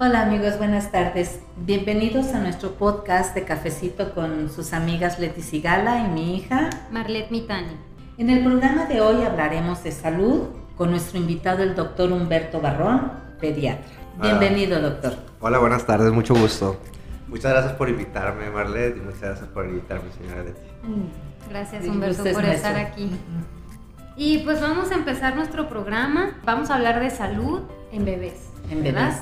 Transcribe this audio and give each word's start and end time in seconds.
Hola 0.00 0.22
amigos, 0.22 0.58
buenas 0.58 0.90
tardes. 0.90 1.38
Bienvenidos 1.56 2.34
a 2.34 2.40
nuestro 2.40 2.72
podcast 2.72 3.32
de 3.32 3.44
Cafecito 3.44 4.12
con 4.12 4.50
sus 4.50 4.72
amigas 4.72 5.20
Leti 5.20 5.40
Sigala 5.40 6.00
y 6.00 6.10
mi 6.10 6.36
hija 6.36 6.68
Marlet 6.90 7.30
Mitani. 7.30 7.76
En 8.18 8.28
el 8.28 8.42
programa 8.42 8.86
de 8.86 9.00
hoy 9.00 9.22
hablaremos 9.22 9.84
de 9.84 9.92
salud 9.92 10.48
con 10.76 10.90
nuestro 10.90 11.20
invitado 11.20 11.62
el 11.62 11.76
doctor 11.76 12.10
Humberto 12.10 12.60
Barrón, 12.60 13.12
pediatra. 13.40 13.86
Bienvenido, 14.20 14.80
doctor. 14.82 15.14
Hola, 15.38 15.58
buenas 15.60 15.86
tardes, 15.86 16.12
mucho 16.12 16.34
gusto. 16.34 16.76
Muchas 17.28 17.52
gracias 17.52 17.74
por 17.74 17.88
invitarme, 17.88 18.50
Marlet, 18.50 18.96
y 18.96 19.00
muchas 19.00 19.20
gracias 19.20 19.48
por 19.50 19.64
invitarme, 19.64 20.10
señora 20.18 20.42
Leti. 20.42 20.60
Gracias, 21.48 21.86
Humberto, 21.86 22.24
por 22.32 22.44
estar 22.44 22.76
aquí. 22.76 23.12
Y 24.16 24.38
pues 24.38 24.60
vamos 24.60 24.90
a 24.90 24.94
empezar 24.94 25.34
nuestro 25.34 25.68
programa. 25.68 26.38
Vamos 26.44 26.70
a 26.70 26.76
hablar 26.76 27.00
de 27.00 27.10
salud 27.10 27.62
en 27.90 28.04
bebés. 28.04 28.50
En 28.70 28.82
bebés. 28.82 29.16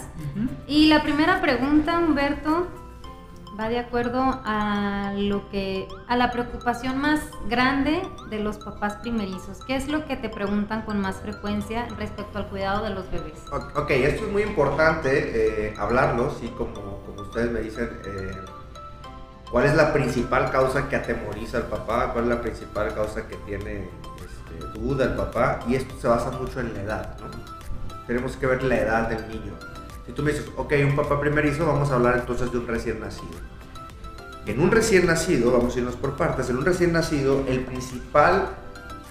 Y 0.66 0.88
la 0.88 1.02
primera 1.02 1.40
pregunta, 1.40 1.98
Humberto, 1.98 2.68
va 3.58 3.68
de 3.68 3.78
acuerdo 3.78 4.40
a 4.44 5.12
lo 5.16 5.48
que 5.50 5.88
a 6.08 6.16
la 6.16 6.30
preocupación 6.30 6.98
más 6.98 7.20
grande 7.48 8.02
de 8.30 8.38
los 8.38 8.58
papás 8.58 8.96
primerizos. 8.96 9.64
¿Qué 9.66 9.76
es 9.76 9.88
lo 9.88 10.04
que 10.06 10.16
te 10.16 10.28
preguntan 10.28 10.82
con 10.82 11.00
más 11.00 11.16
frecuencia 11.16 11.86
respecto 11.98 12.38
al 12.38 12.48
cuidado 12.48 12.84
de 12.84 12.90
los 12.90 13.10
bebés? 13.10 13.38
Ok, 13.50 13.90
esto 13.90 14.26
es 14.26 14.32
muy 14.32 14.42
importante 14.42 15.68
eh, 15.68 15.74
hablarlo, 15.78 16.30
sí, 16.38 16.52
como, 16.56 16.98
como 17.06 17.22
ustedes 17.22 17.50
me 17.50 17.60
dicen. 17.60 17.90
Eh, 18.04 18.36
¿Cuál 19.50 19.66
es 19.66 19.74
la 19.74 19.92
principal 19.92 20.50
causa 20.50 20.88
que 20.88 20.96
atemoriza 20.96 21.58
al 21.58 21.64
papá? 21.64 22.10
¿Cuál 22.12 22.24
es 22.24 22.30
la 22.30 22.40
principal 22.40 22.94
causa 22.94 23.26
que 23.26 23.36
tiene 23.36 23.86
duda 24.74 25.04
el 25.04 25.14
papá? 25.14 25.60
Y 25.68 25.74
esto 25.74 25.94
se 26.00 26.08
basa 26.08 26.30
mucho 26.30 26.60
en 26.60 26.74
la 26.74 26.82
edad, 26.82 27.16
¿no? 27.20 27.28
Tenemos 28.06 28.36
que 28.36 28.46
ver 28.46 28.62
la 28.62 28.76
edad 28.76 29.08
del 29.08 29.28
niño. 29.28 29.52
Si 30.06 30.12
tú 30.12 30.22
me 30.22 30.32
dices, 30.32 30.48
ok, 30.56 30.72
un 30.84 30.96
papá 30.96 31.20
primerizo, 31.20 31.66
vamos 31.66 31.90
a 31.90 31.94
hablar 31.94 32.16
entonces 32.18 32.50
de 32.50 32.58
un 32.58 32.66
recién 32.66 33.00
nacido. 33.00 33.30
En 34.46 34.60
un 34.60 34.70
recién 34.72 35.06
nacido, 35.06 35.52
vamos 35.52 35.76
a 35.76 35.78
irnos 35.78 35.94
por 35.94 36.16
partes, 36.16 36.50
en 36.50 36.56
un 36.56 36.64
recién 36.64 36.92
nacido 36.92 37.44
el 37.46 37.60
principal 37.60 38.48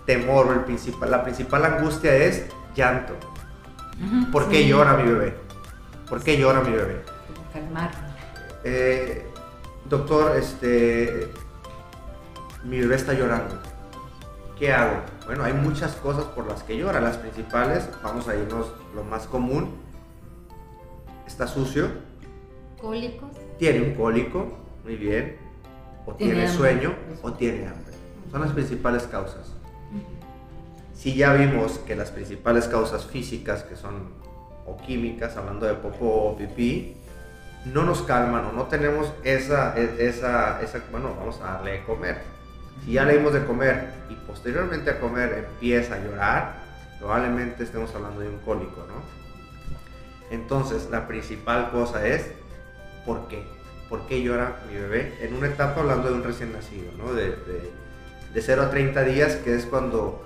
temor, 0.06 0.52
el 0.52 0.66
principal, 0.66 1.10
la 1.10 1.24
principal 1.24 1.64
angustia 1.64 2.16
es 2.16 2.48
llanto. 2.76 3.14
¿Por 4.32 4.50
qué 4.50 4.68
llora 4.68 4.98
mi 4.98 5.04
bebé? 5.04 5.38
¿Por 6.10 6.22
qué 6.22 6.38
llora 6.38 6.62
mi 6.62 6.72
bebé? 6.72 7.04
Calmar. 7.54 7.92
Eh, 8.64 9.28
doctor, 9.90 10.36
este, 10.38 11.32
mi 12.64 12.80
bebé 12.80 12.96
está 12.96 13.14
llorando. 13.14 13.60
¿Qué 14.58 14.74
hago? 14.74 15.02
Bueno, 15.32 15.46
hay 15.46 15.54
muchas 15.54 15.96
cosas 15.96 16.26
por 16.26 16.46
las 16.46 16.62
que 16.64 16.78
llora. 16.78 17.00
Las 17.00 17.16
principales, 17.16 17.88
vamos 18.04 18.28
a 18.28 18.36
irnos 18.36 18.74
lo 18.94 19.06
más 19.06 19.28
común, 19.28 19.76
está 21.26 21.48
sucio. 21.48 21.88
Cólicos. 22.82 23.30
Tiene 23.58 23.80
un 23.80 23.96
cólico, 23.96 24.46
muy 24.84 24.98
bien. 24.98 25.38
O 26.06 26.16
tiene, 26.16 26.50
sueño 26.50 26.94
o 27.22 27.32
tiene 27.32 27.66
hambre. 27.66 27.94
Son 28.30 28.42
las 28.42 28.52
principales 28.52 29.04
causas. 29.04 29.54
Si 30.94 31.16
ya 31.16 31.32
vimos 31.32 31.80
que 31.80 31.96
las 31.96 32.12
principales 32.12 32.68
causas 32.68 33.06
físicas, 33.06 33.64
que 33.64 33.78
son 33.78 34.10
o 34.66 34.76
químicas, 34.86 35.38
hablando 35.38 35.66
de 35.66 35.76
popo 35.76 36.08
o 36.08 36.36
pipí, 36.36 36.98
no 37.64 37.84
nos 37.84 38.02
calman 38.02 38.48
o 38.48 38.52
no 38.52 38.64
tenemos 38.64 39.14
esa, 39.24 39.78
e, 39.78 40.10
esa, 40.10 40.62
esa, 40.62 40.84
bueno, 40.92 41.16
vamos 41.18 41.40
a 41.40 41.54
darle 41.54 41.72
de 41.72 41.84
comer. 41.86 42.31
Si 42.86 42.94
ya 42.94 43.06
le 43.06 43.18
dimos 43.18 43.34
de 43.34 43.46
comer 43.46 43.90
y 44.10 44.16
posteriormente 44.16 44.90
a 44.90 45.00
comer 45.00 45.46
empieza 45.52 45.96
a 45.96 46.00
llorar, 46.00 46.62
probablemente 47.00 47.64
estemos 47.64 47.94
hablando 47.96 48.22
de 48.22 48.30
un 48.30 48.38
cólico, 48.40 48.86
¿no? 48.88 49.02
Entonces, 50.32 50.88
la 50.90 51.08
principal 51.08 51.72
cosa 51.72 52.08
es, 52.08 52.32
¿por 53.06 53.28
qué? 53.28 53.44
¿Por 53.90 54.08
qué 54.08 54.24
llora 54.24 54.62
mi 54.70 54.78
bebé? 54.78 55.18
En 55.22 55.36
una 55.36 55.48
etapa 55.48 55.82
hablando 55.82 56.08
de 56.08 56.14
un 56.16 56.24
recién 56.24 56.54
nacido, 56.54 56.92
¿no? 56.98 57.14
De, 57.14 57.32
de, 58.34 58.42
0 58.42 58.62
a 58.62 58.70
30 58.70 59.04
días, 59.04 59.36
que 59.36 59.56
es 59.56 59.66
cuando 59.66 60.24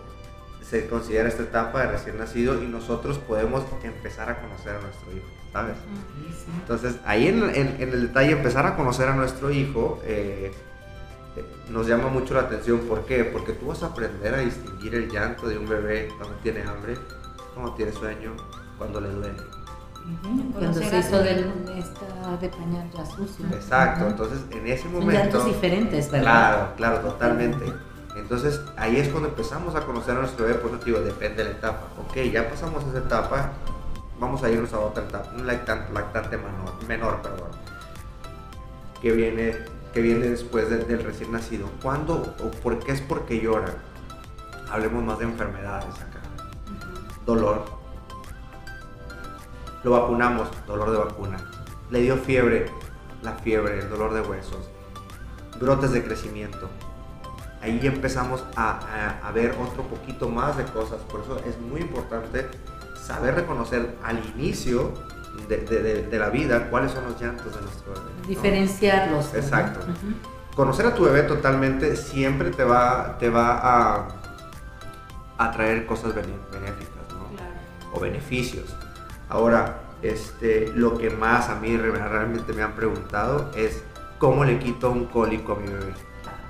se 0.61 0.87
considera 0.87 1.27
esta 1.27 1.43
etapa 1.43 1.81
de 1.81 1.91
recién 1.91 2.19
nacido 2.19 2.61
y 2.61 2.67
nosotros 2.67 3.17
podemos 3.17 3.63
empezar 3.83 4.29
a 4.29 4.39
conocer 4.39 4.75
a 4.75 4.81
nuestro 4.81 5.11
hijo, 5.11 5.27
¿sabes? 5.51 5.75
Entonces, 6.61 6.97
ahí 7.05 7.27
en, 7.27 7.43
el 7.79 8.01
detalle, 8.07 8.31
empezar 8.33 8.67
a 8.67 8.75
conocer 8.75 9.09
a 9.09 9.15
nuestro 9.15 9.49
hijo 9.49 9.99
eh, 10.03 10.51
nos 11.69 11.87
llama 11.87 12.09
mucho 12.09 12.33
la 12.33 12.41
atención. 12.41 12.79
¿Por 12.81 13.05
qué? 13.05 13.23
Porque 13.25 13.53
tú 13.53 13.67
vas 13.67 13.83
a 13.83 13.87
aprender 13.87 14.33
a 14.33 14.39
distinguir 14.39 14.95
el 14.95 15.09
llanto 15.09 15.47
de 15.47 15.57
un 15.57 15.67
bebé 15.67 16.09
cuando 16.17 16.35
tiene 16.37 16.63
hambre, 16.63 16.97
cuando 17.53 17.73
tiene 17.73 17.91
sueño, 17.91 18.35
cuando 18.77 19.01
le 19.01 19.09
duele. 19.09 19.41
Cuando 20.53 20.79
se 20.79 20.99
hizo 20.99 21.17
del, 21.17 21.51
esta 21.77 22.37
de 22.39 22.49
pañal 22.49 22.89
ya 22.95 23.05
sucio. 23.05 23.45
Exacto, 23.51 24.07
entonces 24.07 24.39
en 24.51 24.67
ese 24.67 24.87
momento... 24.87 25.11
Son 25.11 25.21
llantos 25.21 25.45
diferentes, 25.45 26.11
¿verdad? 26.11 26.23
Claro, 26.23 26.73
claro, 26.77 26.99
totalmente. 26.99 27.73
Entonces 28.15 28.61
ahí 28.77 28.97
es 28.97 29.09
cuando 29.09 29.29
empezamos 29.29 29.75
a 29.75 29.81
conocer 29.81 30.15
a 30.15 30.19
nuestro 30.19 30.45
bebé, 30.45 30.59
por 30.59 30.71
eso 30.71 30.85
digo, 30.85 30.99
depende 30.99 31.43
de 31.43 31.49
la 31.51 31.55
etapa. 31.57 31.87
Ok, 31.99 32.17
ya 32.31 32.49
pasamos 32.49 32.83
esa 32.85 32.99
etapa, 32.99 33.51
vamos 34.19 34.43
a 34.43 34.49
irnos 34.49 34.71
a 34.73 34.79
otra 34.79 35.03
etapa, 35.03 35.29
un 35.35 35.45
lactante, 35.45 35.91
lactante 35.91 36.37
menor, 36.37 36.83
menor, 36.87 37.21
perdón, 37.21 37.49
que 39.01 39.11
viene, 39.11 39.57
que 39.95 40.01
viene 40.01 40.27
después 40.27 40.69
del 40.69 41.01
recién 41.01 41.31
nacido. 41.31 41.69
¿Cuándo 41.81 42.35
o 42.43 42.51
por 42.51 42.79
qué 42.79 42.91
es 42.91 42.99
porque 42.99 43.39
llora? 43.39 43.75
Hablemos 44.69 45.01
más 45.01 45.19
de 45.19 45.23
enfermedades 45.23 45.95
acá. 45.95 46.19
Dolor, 47.25 47.63
lo 49.85 49.91
vacunamos, 49.91 50.49
dolor 50.67 50.91
de 50.91 50.97
vacuna. 50.97 51.37
Le 51.91 52.01
dio 52.01 52.17
fiebre, 52.17 52.65
la 53.21 53.35
fiebre, 53.35 53.79
el 53.79 53.89
dolor 53.89 54.13
de 54.13 54.19
huesos. 54.19 54.69
Brotes 55.61 55.93
de 55.93 56.03
crecimiento. 56.03 56.69
Ahí 57.61 57.79
empezamos 57.81 58.43
a, 58.57 59.31
ver 59.33 59.51
otro 59.51 59.83
poquito 59.83 60.27
más 60.27 60.57
de 60.57 60.65
cosas. 60.65 60.99
Por 61.03 61.21
eso 61.21 61.39
es 61.45 61.57
muy 61.57 61.79
importante 61.79 62.49
saber 63.01 63.35
reconocer 63.35 63.95
al 64.03 64.21
inicio 64.35 64.93
de, 65.47 66.17
la 66.17 66.29
vida 66.29 66.69
cuáles 66.69 66.91
son 66.91 67.05
los 67.05 67.19
llantos 67.19 67.53
de 67.53 67.61
nuestro 67.61 67.93
bebé. 67.93 68.27
Diferenciarlos. 68.27 69.33
Exacto. 69.33 69.79
Conocer 70.55 70.85
a 70.85 70.95
tu 70.95 71.03
bebé 71.03 71.23
totalmente 71.23 71.95
siempre 71.95 72.51
te 72.51 72.63
va, 72.63 73.17
te 73.19 73.29
va 73.29 74.07
a, 75.37 75.51
traer 75.51 75.85
cosas 75.85 76.15
benéficas 76.15 77.05
¿no? 77.09 77.93
o 77.93 77.99
beneficios. 77.99 78.75
Ahora, 79.29 79.81
este, 80.01 80.71
lo 80.75 80.97
que 80.97 81.09
más 81.09 81.49
a 81.49 81.55
mí 81.55 81.75
realmente 81.77 82.53
me 82.53 82.63
han 82.63 82.73
preguntado 82.73 83.51
es 83.55 83.83
cómo 84.17 84.45
le 84.45 84.59
quito 84.59 84.91
un 84.91 85.05
cólico 85.05 85.53
a 85.53 85.55
mi 85.57 85.67
bebé. 85.67 85.93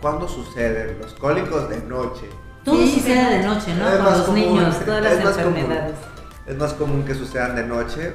¿Cuándo 0.02 0.28
suceden 0.28 1.00
los 1.02 1.14
cólicos 1.14 1.70
de 1.70 1.82
noche? 1.82 2.30
Todo 2.64 2.86
sucede 2.86 3.38
de 3.40 3.44
noche, 3.44 3.74
¿no? 3.76 3.86
Con 3.86 4.06
los 4.06 4.30
niños, 4.30 4.80
todas 4.86 5.04
las 5.04 5.38
enfermedades. 5.38 5.96
es 6.46 6.58
más 6.58 6.74
común 6.74 7.04
que 7.06 7.14
sucedan 7.14 7.56
de 7.56 7.64
noche. 7.64 8.14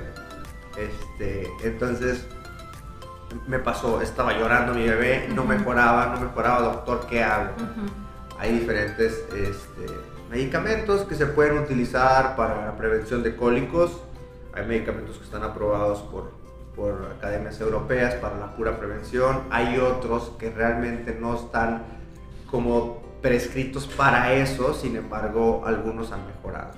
Este, 0.77 1.51
entonces, 1.63 2.27
me 3.47 3.59
pasó, 3.59 4.01
estaba 4.01 4.33
llorando 4.33 4.75
mi 4.75 4.87
bebé, 4.87 5.29
no 5.35 5.45
mejoraba, 5.45 6.15
no 6.15 6.21
mejoraba, 6.21 6.63
doctor, 6.63 7.07
¿qué 7.09 7.23
hago? 7.23 7.53
Hay 8.39 8.59
diferentes 8.59 9.25
este, 9.33 9.87
medicamentos 10.31 11.03
que 11.03 11.15
se 11.15 11.27
pueden 11.27 11.59
utilizar 11.59 12.37
para 12.37 12.67
la 12.67 12.77
prevención 12.77 13.23
de 13.23 13.37
cólicos 13.37 14.01
hay 14.53 14.67
medicamentos 14.67 15.17
que 15.17 15.25
están 15.25 15.43
aprobados 15.43 16.01
por, 16.01 16.33
por 16.75 17.13
academias 17.17 17.61
europeas 17.61 18.15
para 18.15 18.37
la 18.39 18.55
pura 18.57 18.79
prevención. 18.79 19.43
Hay 19.51 19.79
otros 19.79 20.33
que 20.39 20.51
realmente 20.51 21.17
no 21.19 21.37
están 21.37 21.83
como 22.51 23.01
prescritos 23.23 23.87
para 23.87 24.33
eso, 24.33 24.75
sin 24.75 24.97
embargo, 24.97 25.63
algunos 25.67 26.11
han 26.11 26.27
mejorado. 26.27 26.73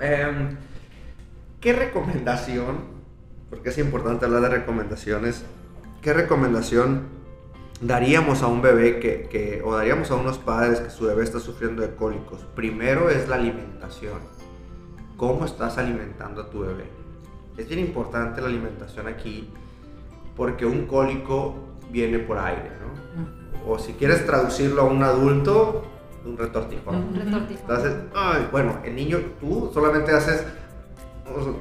Em, 0.00 0.56
¿Qué 1.62 1.72
recomendación? 1.72 2.80
Porque 3.48 3.70
es 3.70 3.78
importante 3.78 4.26
hablar 4.26 4.42
de 4.42 4.48
recomendaciones. 4.50 5.44
¿Qué 6.02 6.12
recomendación 6.12 7.04
daríamos 7.80 8.42
a 8.42 8.48
un 8.48 8.60
bebé 8.60 9.00
que, 9.00 9.28
que, 9.30 9.62
o 9.64 9.74
daríamos 9.74 10.10
a 10.10 10.16
unos 10.16 10.36
padres 10.36 10.80
que 10.80 10.90
su 10.90 11.06
bebé 11.06 11.24
está 11.24 11.40
sufriendo 11.40 11.80
de 11.80 11.94
cólicos? 11.94 12.40
Primero 12.54 13.08
es 13.08 13.28
la 13.28 13.36
alimentación 13.36 14.20
cómo 15.22 15.44
estás 15.44 15.78
alimentando 15.78 16.42
a 16.42 16.50
tu 16.50 16.62
bebé. 16.62 16.84
Es 17.56 17.68
bien 17.68 17.78
importante 17.78 18.40
la 18.40 18.48
alimentación 18.48 19.06
aquí 19.06 19.48
porque 20.36 20.66
un 20.66 20.86
cólico 20.86 21.54
viene 21.92 22.18
por 22.18 22.38
aire, 22.38 22.72
¿no? 22.80 23.70
O 23.72 23.78
si 23.78 23.92
quieres 23.92 24.26
traducirlo 24.26 24.82
a 24.82 24.84
un 24.86 25.00
adulto, 25.00 25.84
un 26.24 26.36
retortijón. 26.36 26.96
Un 26.96 27.14
retortijón. 27.14 27.56
Entonces, 27.60 27.94
bueno, 28.50 28.78
el 28.82 28.96
niño, 28.96 29.18
tú 29.40 29.70
solamente 29.72 30.10
haces 30.10 30.44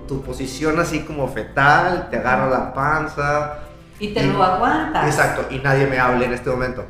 tu 0.08 0.22
posición 0.22 0.80
así 0.80 1.02
como 1.02 1.28
fetal, 1.28 2.10
te 2.10 2.18
agarra 2.18 2.50
la 2.50 2.74
panza. 2.74 3.60
Y 4.00 4.14
te 4.14 4.24
lo 4.24 4.44
aguantas. 4.44 5.06
Exacto, 5.06 5.54
y 5.54 5.60
nadie 5.60 5.88
me 5.88 6.00
hable 6.00 6.26
en 6.26 6.34
este 6.34 6.50
momento. 6.50 6.86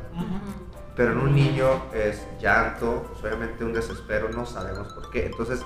Pero 0.96 1.12
en 1.12 1.18
un 1.18 1.34
niño 1.34 1.66
es 1.94 2.22
llanto, 2.40 3.04
pues, 3.08 3.24
obviamente 3.24 3.64
un 3.64 3.72
desespero, 3.72 4.28
no 4.30 4.44
sabemos 4.44 4.92
por 4.92 5.10
qué. 5.10 5.26
Entonces, 5.26 5.64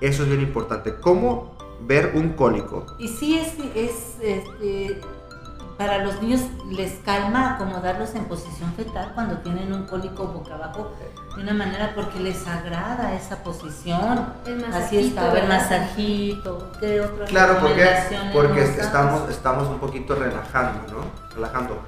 eso 0.00 0.22
es 0.22 0.28
bien 0.28 0.40
importante. 0.40 0.94
¿Cómo 1.00 1.56
ver 1.86 2.12
un 2.14 2.30
cólico. 2.30 2.86
Y 2.98 3.08
sí 3.08 3.38
es, 3.38 3.54
es 3.74 4.16
este, 4.20 5.00
para 5.76 5.98
los 5.98 6.20
niños 6.22 6.40
les 6.70 6.92
calma 7.00 7.54
acomodarlos 7.54 8.14
en 8.14 8.24
posición 8.26 8.72
fetal 8.74 9.12
cuando 9.14 9.38
tienen 9.38 9.72
un 9.72 9.84
cólico 9.86 10.26
boca 10.26 10.54
abajo 10.54 10.92
de 11.36 11.42
una 11.42 11.54
manera 11.54 11.92
porque 11.94 12.20
les 12.20 12.46
agrada 12.46 13.14
esa 13.14 13.42
posición. 13.42 14.26
Así 14.72 14.98
está, 14.98 15.38
el 15.38 15.48
masajito. 15.48 16.70
¿Qué 16.78 17.00
otra 17.00 17.24
Claro, 17.26 17.58
porque, 17.60 17.86
porque 18.32 18.64
estamos, 18.64 19.30
estamos 19.30 19.68
un 19.68 19.78
poquito 19.78 20.14
relajando, 20.14 20.92
¿no? 20.92 21.34
Relajando. 21.34 21.80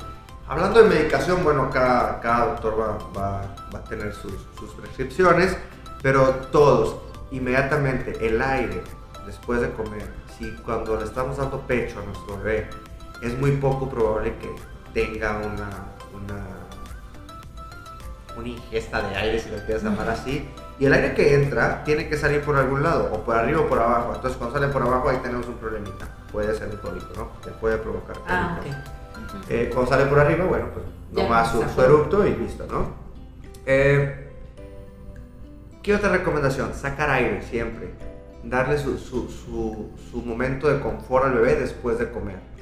Hablando 0.46 0.82
de 0.82 0.88
medicación, 0.88 1.42
bueno, 1.42 1.70
cada, 1.70 2.20
cada 2.20 2.46
doctor 2.46 2.78
va, 2.78 2.98
va, 3.18 3.42
va 3.74 3.78
a 3.78 3.84
tener 3.84 4.12
sus, 4.14 4.34
sus 4.58 4.70
prescripciones, 4.72 5.56
pero 6.02 6.28
todos, 6.52 6.96
inmediatamente, 7.30 8.26
el 8.26 8.42
aire, 8.42 8.82
después 9.24 9.62
de 9.62 9.72
comer, 9.72 10.06
si 10.38 10.50
cuando 10.56 10.96
le 10.96 11.04
estamos 11.04 11.38
dando 11.38 11.60
pecho 11.60 12.00
a 12.00 12.04
nuestro 12.04 12.36
bebé, 12.38 12.68
es 13.24 13.38
muy 13.38 13.52
poco 13.52 13.88
probable 13.88 14.34
que 14.38 14.54
tenga 14.92 15.38
una, 15.38 15.70
una, 16.12 16.46
una 18.36 18.48
ingesta 18.48 19.08
de 19.08 19.16
aire, 19.16 19.40
si 19.40 19.50
lo 19.50 19.56
quieres 19.64 19.82
llamar 19.82 20.10
así. 20.10 20.48
Y 20.78 20.86
el 20.86 20.92
aire 20.92 21.14
que 21.14 21.34
entra 21.34 21.82
tiene 21.84 22.08
que 22.08 22.16
salir 22.16 22.42
por 22.42 22.56
algún 22.56 22.82
lado, 22.82 23.10
o 23.12 23.24
por 23.24 23.36
arriba 23.36 23.60
o 23.60 23.68
por 23.68 23.78
abajo. 23.78 24.12
Entonces, 24.14 24.36
cuando 24.36 24.58
sale 24.58 24.70
por 24.72 24.82
abajo, 24.82 25.08
ahí 25.08 25.18
tenemos 25.18 25.46
un 25.46 25.54
problemita. 25.54 26.06
Puede 26.30 26.54
ser 26.54 26.68
un 26.68 26.76
cólico, 26.76 27.08
¿no? 27.16 27.40
Que 27.40 27.50
puede 27.50 27.78
provocar 27.78 28.16
ah, 28.26 28.58
eh, 29.48 29.70
cuando 29.72 29.90
sale 29.90 30.06
por 30.06 30.18
arriba, 30.18 30.44
bueno, 30.44 30.66
pues 30.74 30.84
nomás 31.12 31.50
su, 31.52 31.62
su 31.62 31.80
eructo 31.80 32.26
y 32.26 32.34
listo, 32.34 32.66
¿no? 32.66 32.88
Eh, 33.64 34.32
¿Qué 35.82 35.94
otra 35.94 36.10
recomendación? 36.10 36.74
Sacar 36.74 37.08
aire 37.10 37.40
siempre. 37.42 37.94
Darle 38.42 38.76
su, 38.76 38.98
su, 38.98 39.30
su 40.10 40.22
momento 40.22 40.68
de 40.68 40.80
confort 40.80 41.26
al 41.26 41.34
bebé 41.34 41.54
después 41.54 41.98
de 41.98 42.10
comer 42.10 42.53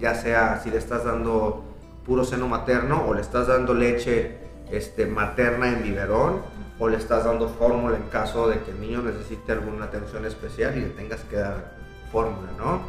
ya 0.00 0.14
sea 0.14 0.60
si 0.62 0.70
le 0.70 0.78
estás 0.78 1.04
dando 1.04 1.64
puro 2.04 2.24
seno 2.24 2.48
materno 2.48 3.04
o 3.06 3.14
le 3.14 3.20
estás 3.20 3.46
dando 3.46 3.74
leche 3.74 4.38
este, 4.70 5.06
materna 5.06 5.68
en 5.68 5.82
biberón 5.82 6.42
o 6.78 6.88
le 6.88 6.96
estás 6.96 7.24
dando 7.24 7.48
fórmula 7.48 7.96
en 7.96 8.04
caso 8.04 8.48
de 8.48 8.60
que 8.60 8.70
el 8.70 8.80
niño 8.80 9.02
necesite 9.02 9.52
alguna 9.52 9.86
atención 9.86 10.24
especial 10.24 10.76
y 10.76 10.80
le 10.80 10.88
tengas 10.88 11.20
que 11.20 11.36
dar 11.36 11.72
fórmula, 12.10 12.48
¿no? 12.56 12.80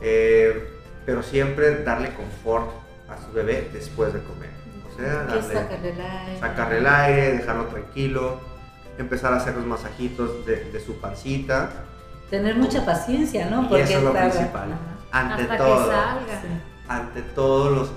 Eh, 0.00 0.70
pero 1.04 1.22
siempre 1.22 1.82
darle 1.82 2.14
confort 2.14 2.70
a 3.08 3.16
su 3.16 3.32
bebé 3.32 3.68
después 3.72 4.12
de 4.12 4.22
comer. 4.22 4.50
O 4.92 4.96
sea, 4.96 5.24
darle, 5.24 5.42
sacarle 5.42 5.90
el 5.90 6.00
aire. 6.00 6.40
Sacarle 6.40 6.78
el 6.78 6.86
aire, 6.86 7.32
dejarlo 7.38 7.64
tranquilo, 7.64 8.40
empezar 8.98 9.32
a 9.32 9.36
hacer 9.36 9.56
los 9.56 9.66
masajitos 9.66 10.46
de, 10.46 10.80
su 10.80 11.00
pancita. 11.00 11.70
Tener 12.30 12.56
mucha 12.56 12.84
paciencia, 12.84 13.50
¿no? 13.50 13.68
Porque 13.68 13.82
eso 13.82 13.98
es 13.98 14.04
lo 14.04 14.12
principal 14.12 14.95
ante 15.16 15.44
todo, 15.56 15.92
ante 16.88 17.22
todas 17.22 17.88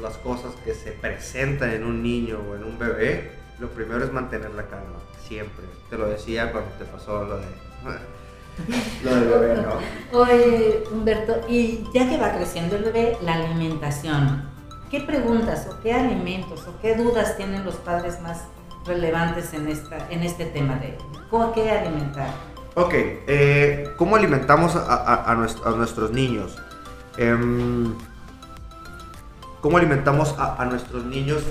las 0.00 0.16
cosas 0.18 0.52
que 0.64 0.74
se 0.74 0.92
presentan 0.92 1.70
en 1.70 1.84
un 1.84 2.02
niño 2.02 2.40
o 2.50 2.56
en 2.56 2.64
un 2.64 2.78
bebé, 2.78 3.32
lo 3.58 3.68
primero 3.68 4.04
es 4.04 4.12
mantener 4.12 4.50
la 4.50 4.66
calma, 4.66 4.98
siempre. 5.26 5.64
Te 5.88 5.96
lo 5.96 6.08
decía 6.08 6.50
cuando 6.50 6.70
te 6.72 6.84
pasó 6.84 7.24
lo 7.24 7.38
de 7.38 7.46
lo 9.04 9.14
del 9.14 9.28
bebé, 9.28 9.62
¿no? 9.62 10.18
Oye, 10.18 10.84
Humberto, 10.90 11.40
y 11.48 11.84
ya 11.94 12.08
que 12.08 12.18
va 12.18 12.32
creciendo 12.32 12.76
el 12.76 12.84
bebé, 12.84 13.16
la 13.22 13.34
alimentación. 13.34 14.50
¿Qué 14.90 15.00
preguntas 15.00 15.66
o 15.70 15.80
qué 15.80 15.94
alimentos 15.94 16.66
o 16.66 16.78
qué 16.82 16.94
dudas 16.94 17.36
tienen 17.36 17.64
los 17.64 17.76
padres 17.76 18.20
más 18.20 18.42
relevantes 18.84 19.54
en, 19.54 19.68
esta, 19.68 20.10
en 20.10 20.22
este 20.22 20.44
tema 20.44 20.74
de 20.74 20.98
cómo 21.30 21.52
qué 21.52 21.70
alimentar? 21.70 22.28
Ok, 22.74 22.94
eh, 22.94 23.92
¿cómo 23.98 24.16
alimentamos 24.16 24.74
a, 24.76 25.34
nuestros 25.76 26.10
niños? 26.10 26.56
Em, 27.18 27.94
¿Cómo 29.60 29.76
alimentamos 29.76 30.34
a, 30.38 30.64
nuestros 30.64 31.04
niños? 31.04 31.42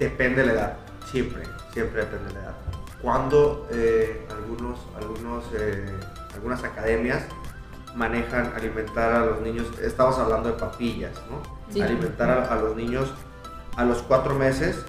Depende 0.00 0.40
de 0.40 0.46
la 0.48 0.52
edad, 0.52 0.76
siempre, 1.10 1.44
siempre 1.72 2.00
depende 2.00 2.26
de 2.26 2.34
la 2.34 2.40
edad. 2.40 2.54
Cuando 3.00 3.68
eh, 3.70 4.26
algunos, 4.30 4.80
algunos, 4.96 5.44
eh, 5.54 5.94
algunas 6.34 6.64
academias 6.64 7.22
manejan 7.94 8.52
alimentar 8.56 9.12
a 9.12 9.24
los 9.26 9.40
niños, 9.42 9.66
estamos 9.80 10.18
hablando 10.18 10.48
de 10.48 10.58
papillas, 10.58 11.12
¿no? 11.30 11.84
Alimentar 11.84 12.48
a, 12.50 12.56
los 12.56 12.74
niños 12.74 13.12
a 13.76 13.84
los 13.84 14.02
cuatro 14.02 14.34
meses. 14.34 14.84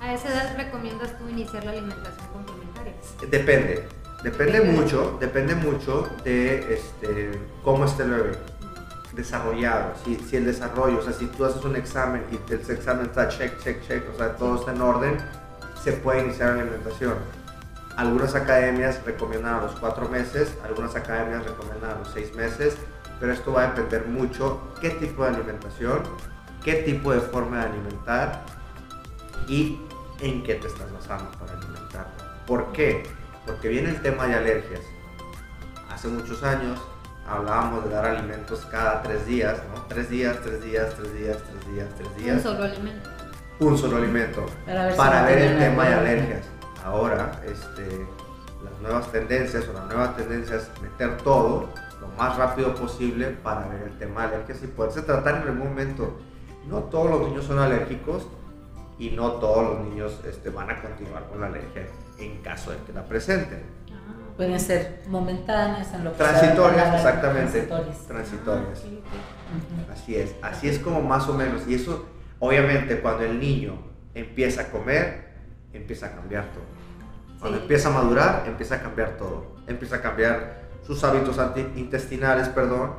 ¿A 0.00 0.14
esa 0.14 0.28
edad 0.28 0.56
recomiendas 0.56 1.18
tú 1.18 1.28
iniciar 1.28 1.64
la 1.64 1.72
alimentación 1.72 2.26
complementaria? 2.32 2.94
Depende, 3.30 3.86
Depende 4.22 4.60
mucho, 4.60 5.16
depende 5.18 5.54
mucho 5.54 6.08
de 6.24 6.74
este, 6.74 7.30
cómo 7.64 7.86
esté 7.86 8.02
el 8.02 8.36
desarrollado, 9.14 9.94
si, 10.04 10.16
si, 10.16 10.36
el 10.36 10.44
desarrollo, 10.44 10.98
o 10.98 11.02
sea, 11.02 11.12
si 11.14 11.26
tú 11.26 11.44
haces 11.44 11.64
un 11.64 11.74
examen 11.74 12.24
y 12.30 12.52
el 12.52 12.60
examen 12.60 13.06
está 13.06 13.28
check, 13.28 13.58
check, 13.62 13.80
check, 13.86 14.04
o 14.12 14.16
sea, 14.16 14.36
todo 14.36 14.56
está 14.56 14.72
en 14.72 14.82
orden, 14.82 15.16
se 15.82 15.92
puede 15.92 16.24
iniciar 16.24 16.54
la 16.54 16.62
alimentación. 16.62 17.14
Algunas 17.96 18.34
academias 18.34 19.00
recomiendan 19.04 19.54
a 19.54 19.62
los 19.62 19.72
cuatro 19.80 20.08
meses, 20.08 20.54
algunas 20.64 20.94
academias 20.94 21.44
recomiendan 21.44 21.90
a 21.92 21.98
los 21.98 22.10
seis 22.10 22.34
meses, 22.34 22.76
pero 23.18 23.32
esto 23.32 23.52
va 23.52 23.64
a 23.64 23.66
depender 23.68 24.06
mucho 24.06 24.60
qué 24.80 24.90
tipo 24.90 25.24
de 25.24 25.30
alimentación, 25.30 26.02
qué 26.62 26.74
tipo 26.74 27.12
de 27.12 27.20
forma 27.20 27.58
de 27.58 27.70
alimentar 27.70 28.42
y 29.48 29.80
en 30.20 30.42
qué 30.42 30.54
te 30.54 30.66
estás 30.66 30.92
basando 30.92 31.30
para 31.38 31.52
alimentar. 31.52 32.06
¿Por 32.46 32.72
qué? 32.72 33.02
Porque 33.46 33.68
viene 33.68 33.90
el 33.90 34.02
tema 34.02 34.26
de 34.26 34.34
alergias. 34.34 34.80
Hace 35.90 36.08
muchos 36.08 36.42
años 36.42 36.80
hablábamos 37.26 37.84
de 37.84 37.90
dar 37.90 38.06
alimentos 38.06 38.66
cada 38.70 39.02
tres 39.02 39.26
días, 39.26 39.58
¿no? 39.72 39.82
Tres 39.82 40.10
días, 40.10 40.38
tres 40.42 40.62
días, 40.62 40.94
tres 40.96 41.14
días, 41.14 41.36
tres 41.38 41.74
días, 41.74 41.88
tres 41.96 42.16
días. 42.16 42.36
Un 42.36 42.42
solo 42.42 42.64
alimento. 42.64 43.10
Un 43.60 43.78
solo 43.78 43.96
alimento. 43.96 44.46
Para 44.96 45.24
ver, 45.24 45.38
el 45.38 45.58
tema 45.58 45.84
de 45.84 45.94
alergias. 45.94 46.44
Ahora, 46.84 47.40
este, 47.44 48.06
las 48.64 48.80
nuevas 48.80 49.12
tendencias 49.12 49.68
o 49.68 49.72
la 49.72 49.84
nueva 49.84 50.16
tendencia 50.16 50.56
es 50.56 50.70
meter 50.80 51.18
todo 51.18 51.68
lo 52.00 52.08
más 52.16 52.36
rápido 52.36 52.74
posible 52.74 53.28
para 53.42 53.68
ver 53.68 53.82
el 53.82 53.98
tema 53.98 54.26
de 54.26 54.36
alergias 54.36 54.62
y 54.62 54.66
poderse 54.66 55.02
tratar 55.02 55.36
en 55.36 55.42
algún 55.42 55.68
momento. 55.68 56.18
No 56.66 56.84
todos 56.84 57.10
los 57.10 57.28
niños 57.28 57.44
son 57.44 57.58
alérgicos 57.58 58.26
y 58.98 59.10
no 59.10 59.32
todos 59.32 59.74
los 59.74 59.88
niños 59.88 60.20
este, 60.26 60.50
van 60.50 60.70
a 60.70 60.80
continuar 60.80 61.26
con 61.28 61.40
la 61.40 61.46
alergia 61.46 61.86
en 62.20 62.42
caso 62.42 62.70
de 62.70 62.78
que 62.78 62.92
la 62.92 63.04
presenten. 63.04 63.62
Ah, 63.90 64.32
pueden 64.36 64.58
ser 64.60 65.02
momentáneas, 65.08 65.92
en 65.94 66.04
lo 66.04 66.12
transitorias, 66.12 66.94
exactamente, 66.94 67.68
transitorias. 68.06 68.84
Ah, 68.84 69.92
así 69.92 70.16
es, 70.16 70.34
así 70.42 70.68
es 70.68 70.78
como 70.78 71.00
más 71.00 71.28
o 71.28 71.34
menos. 71.34 71.66
Y 71.66 71.74
eso, 71.74 72.06
obviamente, 72.38 73.00
cuando 73.00 73.24
el 73.24 73.40
niño 73.40 73.78
empieza 74.14 74.62
a 74.62 74.66
comer, 74.66 75.30
empieza 75.72 76.06
a 76.06 76.12
cambiar 76.12 76.44
todo. 76.52 76.64
Cuando 77.40 77.58
empieza 77.58 77.88
a 77.88 77.92
madurar, 77.92 78.44
empieza 78.46 78.76
a 78.76 78.82
cambiar 78.82 79.16
todo. 79.16 79.56
Empieza 79.66 79.96
a 79.96 80.02
cambiar 80.02 80.60
sus 80.86 81.02
hábitos 81.04 81.36
intestinales, 81.76 82.48
perdón. 82.48 82.92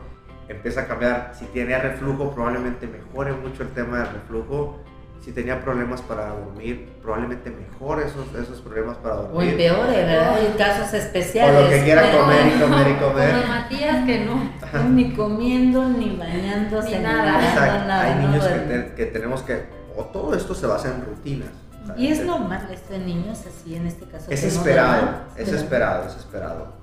Empieza 0.48 0.82
a 0.82 0.88
cambiar, 0.88 1.34
si 1.38 1.46
tiene 1.46 1.78
reflujo, 1.78 2.32
probablemente 2.34 2.88
mejore 2.88 3.34
mucho 3.34 3.64
el 3.64 3.70
tema 3.70 4.00
del 4.00 4.14
reflujo 4.14 4.84
si 5.24 5.32
tenía 5.32 5.64
problemas 5.64 6.02
para 6.02 6.30
dormir, 6.30 6.90
probablemente 7.02 7.52
mejor 7.52 8.02
esos, 8.02 8.26
esos 8.36 8.60
problemas 8.62 8.98
para 8.98 9.16
dormir. 9.18 9.38
O 9.38 9.42
empeore, 9.42 9.92
¿verdad? 9.92 10.36
Hay 10.36 10.56
casos 10.58 10.94
especiales. 10.94 11.60
O 11.60 11.64
lo 11.64 11.70
que 11.70 11.84
quiera 11.84 12.12
comer 12.12 12.48
y 12.48 12.60
comer 12.62 12.88
y 12.88 12.94
comer. 12.96 13.32
Como 13.36 13.48
Matías 13.48 14.06
que 14.06 14.26
no. 14.26 14.90
ni 14.90 15.14
comiendo, 15.14 15.88
ni 15.90 16.16
bañándose, 16.16 16.98
ni 16.98 17.04
nada. 17.04 17.40
nada. 17.40 18.02
Hay 18.02 18.26
niños 18.26 18.46
que, 18.46 18.94
que, 18.96 19.06
tenemos 19.06 19.44
que, 19.44 19.64
o 19.96 20.06
todo 20.06 20.36
esto 20.36 20.56
se 20.56 20.66
basa 20.66 20.90
en 20.90 21.06
rutinas. 21.06 21.50
Y 21.98 22.08
es 22.08 22.26
normal 22.26 22.68
esto 22.72 22.94
en 22.94 23.06
niños 23.06 23.40
así, 23.46 23.76
en 23.76 23.86
este 23.86 24.06
caso. 24.06 24.32
Es 24.32 24.44
esperado, 24.44 25.22
es 25.36 25.50
esperado, 25.50 26.08
es 26.08 26.16
esperado. 26.16 26.81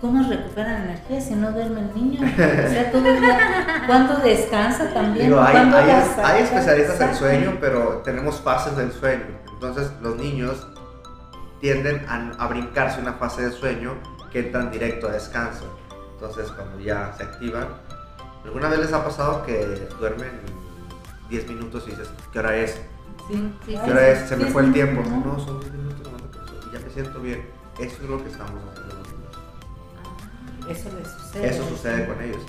¿Cómo 0.00 0.26
recuperan 0.26 0.84
energía 0.84 1.20
si 1.20 1.34
no 1.34 1.52
duerme 1.52 1.80
el 1.80 1.94
niño? 1.94 2.20
O 2.22 2.68
sea, 2.70 2.90
todo. 2.90 3.04
¿Cuándo 3.86 4.16
descansa 4.16 4.92
también? 4.94 5.34
hay, 5.38 5.56
hay, 5.56 5.90
hay, 6.24 6.42
especialistas 6.42 7.00
en 7.00 7.14
sueño, 7.14 7.58
pero 7.60 8.00
tenemos 8.02 8.40
fases 8.40 8.76
del 8.76 8.92
sueño. 8.92 9.26
Entonces, 9.52 9.90
los 10.00 10.16
niños 10.16 10.66
tienden 11.60 12.06
a, 12.08 12.30
a, 12.38 12.48
brincarse 12.48 12.98
una 12.98 13.12
fase 13.14 13.42
de 13.42 13.52
sueño 13.52 13.94
que 14.32 14.38
entran 14.38 14.70
directo 14.70 15.06
a 15.06 15.12
descanso. 15.12 15.78
Entonces, 16.14 16.50
cuando 16.52 16.80
ya 16.80 17.12
se 17.18 17.24
activan, 17.24 17.68
¿alguna 18.44 18.68
vez 18.68 18.78
les 18.78 18.92
ha 18.94 19.04
pasado 19.04 19.42
que 19.44 19.86
duermen 19.98 20.30
10 21.28 21.48
minutos 21.48 21.84
y 21.86 21.90
dices, 21.90 22.08
¿qué 22.32 22.38
hora 22.38 22.56
es? 22.56 22.80
Sí, 23.28 23.54
sí. 23.66 23.78
¿Qué 23.84 23.90
hora 23.90 24.08
es? 24.08 24.28
Se 24.30 24.36
me 24.36 24.46
fue 24.46 24.62
el 24.62 24.72
tiempo. 24.72 25.02
No, 25.02 25.38
son 25.38 25.60
10 25.60 25.72
minutos, 25.74 26.08
y 26.68 26.74
ya 26.74 26.80
me 26.80 26.90
siento 26.90 27.20
bien. 27.20 27.44
Eso 27.78 27.96
es 28.02 28.08
lo 28.08 28.22
que 28.22 28.30
estamos 28.30 28.62
haciendo 28.72 29.19
eso 30.68 30.88
les 30.96 31.08
sucede. 31.08 31.48
Eso 31.48 31.68
sucede 31.68 32.06
con 32.06 32.22
ellos. 32.22 32.42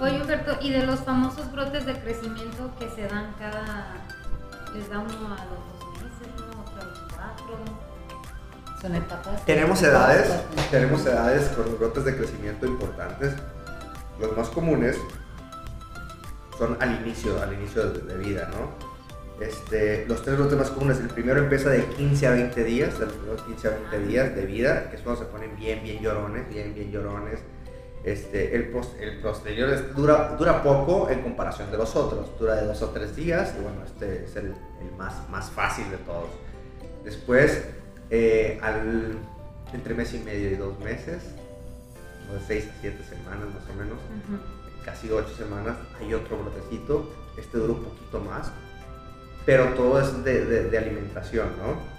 Oye, 0.00 0.20
Humberto, 0.20 0.56
¿y 0.60 0.70
de 0.70 0.84
los 0.84 1.00
famosos 1.00 1.52
brotes 1.52 1.86
de 1.86 1.94
crecimiento 2.00 2.70
que 2.78 2.88
se 2.90 3.06
dan 3.06 3.34
cada. 3.38 3.94
les 4.74 4.88
da 4.88 4.98
uno 4.98 5.26
a 5.26 5.44
los 5.44 5.80
dos 5.80 6.02
meses, 6.02 6.28
uno 6.38 6.62
otro 6.62 6.80
a 6.80 6.84
los 6.84 6.98
cuatro? 7.14 7.54
Son 8.80 8.94
etapas. 8.96 9.44
Tenemos 9.44 9.82
edades, 9.82 10.28
tenemos 10.70 11.06
edades 11.06 11.48
con 11.50 11.78
brotes 11.78 12.04
de 12.04 12.16
crecimiento 12.16 12.66
importantes. 12.66 13.34
Los 14.18 14.36
más 14.36 14.48
comunes 14.48 14.98
son 16.58 16.76
al 16.80 17.00
inicio, 17.00 17.40
al 17.42 17.52
inicio 17.52 17.90
de, 17.90 18.16
vida, 18.18 18.48
¿no? 18.52 18.91
Este, 19.42 20.06
los 20.06 20.22
tres 20.22 20.36
brotes 20.36 20.56
más 20.56 20.70
comunes, 20.70 21.00
el 21.00 21.08
primero 21.08 21.40
empieza 21.40 21.70
de 21.70 21.84
15 21.84 22.26
a 22.26 22.30
20 22.32 22.64
días, 22.64 22.98
de 22.98 23.06
los 23.06 23.14
primeros 23.14 23.42
15 23.42 23.68
a 23.68 23.70
20 23.70 23.98
días 24.06 24.36
de 24.36 24.46
vida, 24.46 24.90
que 24.90 24.96
es 24.96 25.02
cuando 25.02 25.24
se 25.24 25.28
ponen 25.30 25.56
bien, 25.56 25.82
bien 25.82 26.00
llorones, 26.00 26.48
bien, 26.48 26.74
bien 26.74 26.92
llorones. 26.92 27.40
Este, 28.04 28.56
el, 28.56 28.74
el 29.00 29.20
posterior 29.20 29.94
dura, 29.94 30.34
dura 30.36 30.62
poco 30.62 31.08
en 31.08 31.22
comparación 31.22 31.70
de 31.70 31.78
los 31.78 31.94
otros, 31.94 32.36
dura 32.38 32.56
de 32.56 32.66
dos 32.66 32.82
o 32.82 32.90
tres 32.90 33.14
días 33.14 33.54
y 33.56 33.62
bueno, 33.62 33.84
este 33.84 34.24
es 34.24 34.34
el, 34.34 34.46
el 34.46 34.96
más, 34.98 35.28
más 35.30 35.50
fácil 35.50 35.88
de 35.90 35.98
todos. 35.98 36.30
Después, 37.04 37.64
eh, 38.10 38.58
al, 38.60 39.18
entre 39.72 39.94
mes 39.94 40.14
y 40.14 40.18
medio 40.18 40.50
y 40.50 40.56
dos 40.56 40.78
meses, 40.80 41.22
de 42.32 42.40
seis 42.46 42.68
a 42.68 42.80
siete 42.80 43.04
semanas 43.04 43.46
más 43.54 43.70
o 43.70 43.78
menos, 43.78 43.98
casi 44.84 45.10
ocho 45.10 45.34
semanas, 45.36 45.76
hay 46.00 46.12
otro 46.14 46.38
brotecito, 46.38 47.08
este 47.36 47.58
dura 47.58 47.74
un 47.74 47.84
poquito 47.84 48.20
más, 48.20 48.50
pero 49.44 49.74
todo 49.74 50.00
es 50.00 50.24
de, 50.24 50.44
de, 50.44 50.78
alimentación, 50.78 51.48
¿no? 51.58 51.92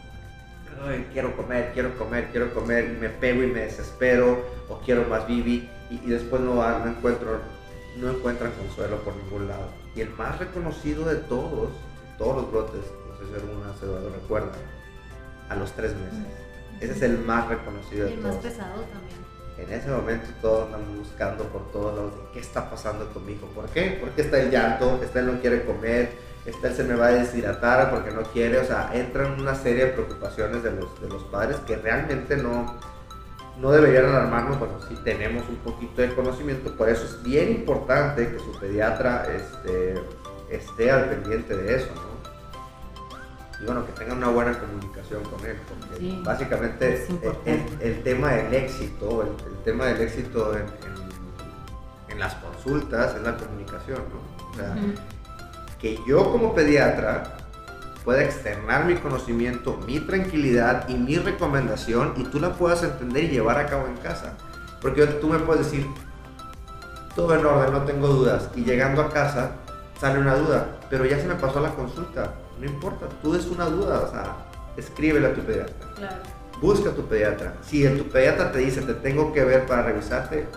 quiero 1.13 1.35
comer, 1.35 1.71
quiero 1.73 1.97
comer, 1.97 2.27
quiero 2.31 2.53
comer, 2.53 2.85
y 2.85 2.99
me 2.99 3.09
pego 3.09 3.43
y 3.43 3.47
me 3.47 3.61
desespero, 3.61 4.45
o 4.69 4.79
quiero 4.79 5.05
más 5.05 5.25
bibi, 5.27 5.69
y, 5.89 6.09
después 6.09 6.41
no, 6.41 6.55
no, 6.55 6.87
encuentro, 6.87 7.39
no 7.97 8.11
encuentran 8.11 8.51
consuelo 8.51 8.97
por 8.97 9.15
ningún 9.15 9.47
lado. 9.47 9.67
Y 9.95 10.01
el 10.01 10.09
más 10.11 10.39
reconocido 10.39 11.05
de 11.05 11.15
todos, 11.15 11.69
todos 12.17 12.41
los 12.41 12.51
brotes, 12.51 12.81
no 13.07 13.17
sé 13.17 13.29
si 13.29 13.35
alguna 13.35 13.73
se 13.79 13.85
lo 13.85 14.09
recuerda, 14.09 14.51
a 15.49 15.55
los 15.55 15.71
tres 15.73 15.93
meses. 15.95 16.27
Ese 16.81 16.93
es 16.93 17.01
el 17.03 17.19
más 17.19 17.47
reconocido 17.47 18.09
y 18.09 18.13
el 18.13 18.19
más 18.19 18.35
pesado 18.37 18.81
también. 18.81 19.23
En 19.57 19.71
ese 19.71 19.87
momento 19.87 20.27
todos 20.41 20.65
andan 20.65 20.97
buscando 20.97 21.43
por 21.45 21.71
todos 21.71 21.95
lados 21.95 22.13
qué 22.33 22.39
está 22.39 22.69
pasando 22.69 23.07
con 23.13 23.25
mi 23.25 23.33
hijo. 23.33 23.45
¿Por 23.47 23.69
qué? 23.69 23.97
Porque 24.01 24.23
está 24.23 24.41
el 24.41 24.49
llanto, 24.49 24.99
está 25.03 25.19
él 25.19 25.27
no 25.27 25.39
quiere 25.39 25.63
comer, 25.63 26.11
está 26.45 26.67
él 26.67 26.75
se 26.75 26.83
me 26.83 26.95
va 26.95 27.07
a 27.07 27.11
deshidratar 27.11 27.89
porque 27.89 28.11
no 28.11 28.23
quiere. 28.23 28.59
O 28.59 28.65
sea, 28.65 28.91
entran 28.93 29.39
una 29.39 29.55
serie 29.55 29.85
de 29.85 29.91
preocupaciones 29.91 30.63
de 30.63 30.71
los, 30.71 31.01
de 31.01 31.07
los 31.07 31.23
padres 31.25 31.57
que 31.65 31.77
realmente 31.77 32.37
no, 32.37 32.77
no 33.57 33.71
deberían 33.71 34.05
alarmarnos, 34.05 34.59
bueno, 34.59 34.79
si 34.87 34.95
tenemos 34.95 35.47
un 35.47 35.57
poquito 35.57 36.01
de 36.01 36.13
conocimiento, 36.13 36.75
por 36.75 36.89
eso 36.89 37.05
es 37.05 37.21
bien 37.21 37.51
importante 37.51 38.31
que 38.31 38.39
su 38.39 38.51
pediatra 38.59 39.25
este, 39.25 39.95
esté 40.49 40.91
al 40.91 41.09
pendiente 41.09 41.55
de 41.55 41.75
eso, 41.75 41.89
¿no? 41.95 42.13
Y 43.61 43.65
bueno, 43.65 43.85
que 43.85 43.93
tengan 43.93 44.17
una 44.17 44.29
buena 44.29 44.59
comunicación 44.59 45.23
con 45.23 45.45
él, 45.45 45.55
porque 45.67 46.21
básicamente 46.23 47.07
el, 47.45 48.03
tema 48.03 48.33
del 48.33 48.53
éxito, 48.53 49.21
el, 49.21 49.63
tema 49.63 49.85
del 49.85 50.01
éxito 50.01 50.57
en, 50.57 50.65
en, 52.09 52.19
las 52.19 52.33
consultas 52.35 53.15
es 53.15 53.21
la 53.21 53.37
comunicación, 53.37 53.99
¿no? 54.09 54.49
O 54.49 54.55
sea, 54.55 54.75
que 55.83 55.99
yo 56.07 56.31
como 56.31 56.55
pediatra 56.55 57.23
pueda 58.05 58.23
externar 58.23 58.85
mi 58.85 58.95
conocimiento, 58.95 59.77
mi 59.85 59.99
tranquilidad 59.99 60.87
y 60.87 60.93
mi 60.93 61.17
recomendación 61.17 62.13
y 62.15 62.23
tú 62.23 62.39
la 62.39 62.53
puedas 62.53 62.83
entender 62.83 63.25
y 63.25 63.27
llevar 63.27 63.57
a 63.57 63.65
cabo 63.65 63.87
en 63.87 63.97
casa. 63.97 64.37
Porque 64.81 65.05
tú 65.05 65.27
me 65.27 65.39
puedes 65.39 65.65
decir, 65.65 65.85
todo 67.17 67.37
en 67.37 67.45
orden, 67.45 67.73
no 67.73 67.83
tengo 67.83 68.07
dudas, 68.07 68.49
y 68.55 68.63
llegando 68.63 69.01
a 69.01 69.09
casa 69.09 69.51
sale 69.99 70.19
una 70.19 70.35
duda, 70.35 70.79
pero 70.89 71.05
ya 71.05 71.19
se 71.19 71.27
me 71.27 71.35
pasó 71.35 71.59
la 71.59 71.75
consulta, 71.75 72.33
no 72.59 72.65
importa, 72.65 73.07
tú 73.21 73.33
des 73.33 73.45
una 73.47 73.65
duda, 73.65 74.05
o 74.07 74.09
sea, 74.09 74.37
escríbele 74.77 75.27
a 75.27 75.33
tu 75.33 75.41
pediatra. 75.41 76.21
Busca 76.61 76.91
a 76.91 76.93
tu 76.93 77.05
pediatra. 77.07 77.55
Si 77.61 77.85
tu 77.97 78.07
pediatra 78.07 78.53
te 78.53 78.59
dice, 78.59 78.81
te 78.83 78.93
tengo 78.93 79.33
que 79.33 79.43
ver 79.43 79.65
para 79.65 79.83
revisarte, 79.83 80.47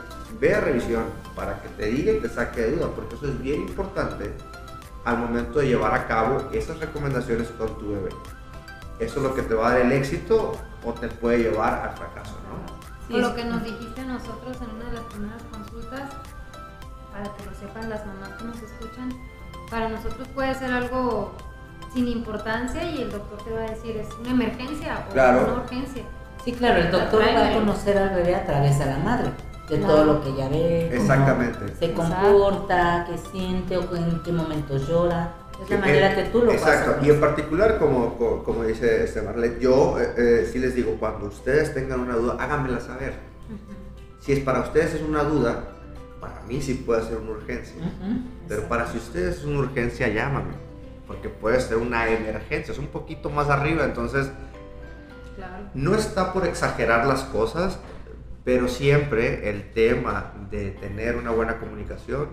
ve 0.40 0.54
a 0.54 0.60
revisión 0.60 1.02
para 1.34 1.60
que 1.62 1.68
te 1.70 1.86
diga 1.86 2.12
y 2.12 2.20
te 2.20 2.28
saque 2.28 2.60
de 2.60 2.76
duda, 2.76 2.90
porque 2.94 3.16
eso 3.16 3.26
es 3.26 3.42
bien 3.42 3.62
importante 3.62 4.30
al 5.06 5.18
momento 5.18 5.60
de 5.60 5.68
llevar 5.68 5.94
a 5.94 6.06
cabo 6.06 6.48
esas 6.52 6.80
recomendaciones 6.80 7.48
con 7.56 7.68
tu 7.78 7.92
bebé. 7.92 8.10
Eso 8.98 9.18
es 9.18 9.22
lo 9.22 9.34
que 9.34 9.42
te 9.42 9.54
va 9.54 9.68
a 9.68 9.72
dar 9.72 9.80
el 9.82 9.92
éxito 9.92 10.52
o 10.84 10.92
te 10.92 11.08
puede 11.08 11.38
llevar 11.44 11.74
al 11.74 11.96
fracaso, 11.96 12.34
¿no? 12.48 13.16
lo 13.16 13.36
que 13.36 13.44
nos 13.44 13.62
dijiste 13.62 14.02
nosotros 14.02 14.56
en 14.60 14.74
una 14.74 14.84
de 14.86 14.94
las 14.94 15.04
primeras 15.04 15.40
consultas, 15.44 16.10
para 17.12 17.32
que 17.36 17.44
lo 17.44 17.54
sepan 17.54 17.88
las 17.88 18.04
mamás 18.04 18.30
que 18.30 18.44
nos 18.44 18.56
escuchan, 18.56 19.10
para 19.70 19.88
nosotros 19.88 20.26
puede 20.34 20.52
ser 20.54 20.72
algo 20.72 21.32
sin 21.94 22.08
importancia 22.08 22.82
y 22.82 23.02
el 23.02 23.12
doctor 23.12 23.38
te 23.44 23.52
va 23.52 23.60
a 23.60 23.70
decir 23.70 23.96
es 23.96 24.08
una 24.20 24.30
emergencia 24.30 25.06
o 25.08 25.12
una 25.12 25.62
urgencia. 25.62 26.02
Sí, 26.44 26.50
claro, 26.52 26.80
el 26.80 26.90
doctor 26.90 27.22
va 27.22 27.48
a 27.48 27.52
conocer 27.52 27.96
al 27.96 28.10
bebé 28.10 28.34
a 28.34 28.44
través 28.44 28.76
de 28.80 28.86
la 28.86 28.98
madre 28.98 29.30
de 29.68 29.78
todo 29.78 30.04
lo 30.04 30.22
que 30.22 30.28
ella 30.30 30.48
ve, 30.48 30.96
Exactamente. 30.96 31.74
se 31.78 31.92
comporta, 31.92 33.06
qué 33.08 33.18
siente 33.18 33.76
o 33.76 33.96
en 33.96 34.22
qué 34.22 34.32
momento 34.32 34.76
llora. 34.76 35.34
Es 35.62 35.70
la 35.70 35.78
manera 35.78 36.14
que 36.14 36.24
tú 36.24 36.42
lo 36.42 36.52
Exacto, 36.52 37.04
y 37.04 37.10
en 37.10 37.18
particular, 37.18 37.78
como, 37.78 38.42
como, 38.44 38.64
dice 38.64 39.04
este 39.04 39.22
Marlet, 39.22 39.58
yo 39.58 39.98
eh, 39.98 40.14
eh, 40.16 40.50
sí 40.52 40.58
les 40.58 40.74
digo, 40.74 40.96
cuando 41.00 41.26
ustedes 41.26 41.72
tengan 41.72 42.00
una 42.00 42.14
duda, 42.14 42.36
háganmela 42.38 42.80
saber. 42.80 43.14
Si 44.20 44.32
es 44.32 44.40
para 44.40 44.60
ustedes 44.60 44.94
es 44.94 45.02
una 45.02 45.22
duda, 45.22 45.64
para 46.20 46.42
mí 46.42 46.60
sí 46.60 46.74
puede 46.74 47.02
ser 47.04 47.18
una 47.18 47.32
urgencia. 47.32 47.80
Pero 48.48 48.68
para 48.68 48.86
si 48.90 48.98
ustedes 48.98 49.38
es 49.38 49.44
una 49.44 49.60
urgencia, 49.60 50.08
llámame. 50.08 50.54
Porque 51.06 51.28
puede 51.28 51.60
ser 51.60 51.78
una 51.78 52.08
emergencia, 52.08 52.72
es 52.72 52.78
un 52.78 52.88
poquito 52.88 53.30
más 53.30 53.48
arriba, 53.48 53.84
entonces 53.84 54.28
no 55.74 55.94
está 55.94 56.32
por 56.32 56.46
exagerar 56.46 57.06
las 57.06 57.22
cosas, 57.24 57.78
pero 58.46 58.68
siempre 58.68 59.50
el 59.50 59.72
tema 59.72 60.32
de 60.52 60.70
tener 60.70 61.16
una 61.16 61.32
buena 61.32 61.58
comunicación, 61.58 62.28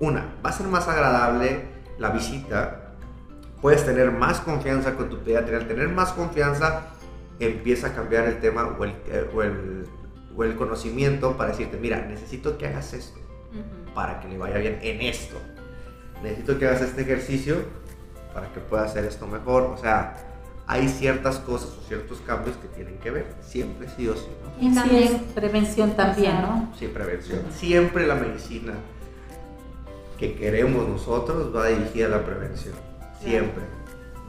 una, 0.00 0.34
va 0.44 0.50
a 0.50 0.52
ser 0.52 0.66
más 0.66 0.86
agradable 0.86 1.62
la 1.98 2.10
visita, 2.10 2.92
puedes 3.62 3.82
tener 3.86 4.12
más 4.12 4.40
confianza 4.40 4.94
con 4.96 5.08
tu 5.08 5.18
pediatra, 5.20 5.56
al 5.56 5.66
tener 5.66 5.88
más 5.88 6.12
confianza 6.12 6.88
empieza 7.40 7.86
a 7.86 7.94
cambiar 7.94 8.26
el 8.26 8.38
tema 8.38 8.76
o 8.78 8.84
el, 8.84 8.90
eh, 9.06 9.30
o 9.34 9.42
el, 9.42 9.86
o 10.36 10.44
el 10.44 10.56
conocimiento 10.56 11.38
para 11.38 11.52
decirte, 11.52 11.78
mira, 11.78 12.02
necesito 12.02 12.58
que 12.58 12.66
hagas 12.66 12.92
esto 12.92 13.18
para 13.94 14.20
que 14.20 14.28
le 14.28 14.36
vaya 14.36 14.58
bien 14.58 14.78
en 14.82 15.00
esto. 15.00 15.36
Necesito 16.22 16.58
que 16.58 16.66
hagas 16.66 16.82
este 16.82 17.00
ejercicio 17.00 17.56
para 18.34 18.52
que 18.52 18.60
pueda 18.60 18.84
hacer 18.84 19.06
esto 19.06 19.26
mejor. 19.26 19.62
O 19.62 19.78
sea, 19.78 20.18
hay 20.66 20.88
ciertas 20.88 21.38
cosas 21.38 21.70
o 21.78 21.86
ciertos 21.86 22.20
cambios 22.20 22.56
que 22.56 22.68
tienen 22.68 22.98
que 22.98 23.10
ver, 23.10 23.34
siempre 23.40 23.88
sí 23.96 24.08
o 24.08 24.14
sí. 24.14 24.28
Y 24.60 24.74
también 24.74 25.24
prevención 25.34 25.92
también, 25.92 26.42
¿no? 26.42 26.72
Sí, 26.76 26.88
prevención. 26.88 27.44
Siempre 27.52 28.06
la 28.06 28.16
medicina 28.16 28.74
que 30.18 30.34
queremos 30.34 30.88
nosotros 30.88 31.54
va 31.54 31.66
dirigida 31.66 32.06
a 32.06 32.10
la 32.10 32.24
prevención, 32.24 32.74
siempre, 33.20 33.64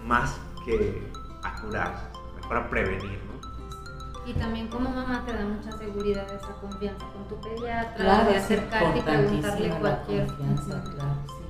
más 0.04 0.36
que 0.66 1.02
a 1.44 1.62
curar, 1.62 2.12
mejor 2.36 2.58
a 2.58 2.70
prevenir, 2.70 3.20
¿no? 3.26 4.30
Y 4.30 4.34
también 4.34 4.68
como 4.68 4.90
mamá 4.90 5.24
te 5.26 5.32
da 5.32 5.46
mucha 5.46 5.72
seguridad 5.78 6.26
esa 6.26 6.52
confianza 6.60 7.06
con 7.14 7.28
tu 7.30 7.40
pediatra, 7.40 8.26
de 8.26 8.36
acercarte 8.36 9.00
y 9.00 9.02
preguntarle 9.02 9.70
cualquier 9.80 10.28
confianza. 10.28 10.84
Claro, 10.84 11.47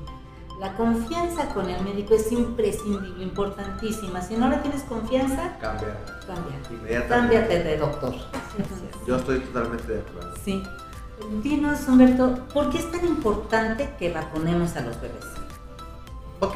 la 0.59 0.73
confianza 0.75 1.49
con 1.53 1.69
el 1.69 1.83
médico 1.83 2.15
es 2.15 2.31
imprescindible, 2.31 3.23
importantísima. 3.23 4.21
Si 4.21 4.35
no 4.35 4.49
le 4.49 4.57
tienes 4.57 4.81
confianza, 4.83 5.55
cambia. 5.59 5.95
Cambia. 6.25 7.07
Cámbiate 7.07 7.63
de 7.63 7.77
doctor. 7.77 8.15
Yo 9.05 9.17
estoy 9.17 9.39
totalmente 9.39 9.93
de 9.93 9.99
acuerdo. 9.99 10.33
Sí. 10.43 10.63
Dinos, 11.43 11.87
Humberto, 11.87 12.47
¿por 12.53 12.69
qué 12.69 12.79
es 12.79 12.91
tan 12.91 13.05
importante 13.05 13.93
que 13.99 14.11
vacunemos 14.11 14.75
a 14.75 14.81
los 14.81 14.99
bebés? 15.01 15.25
Ok, 16.39 16.55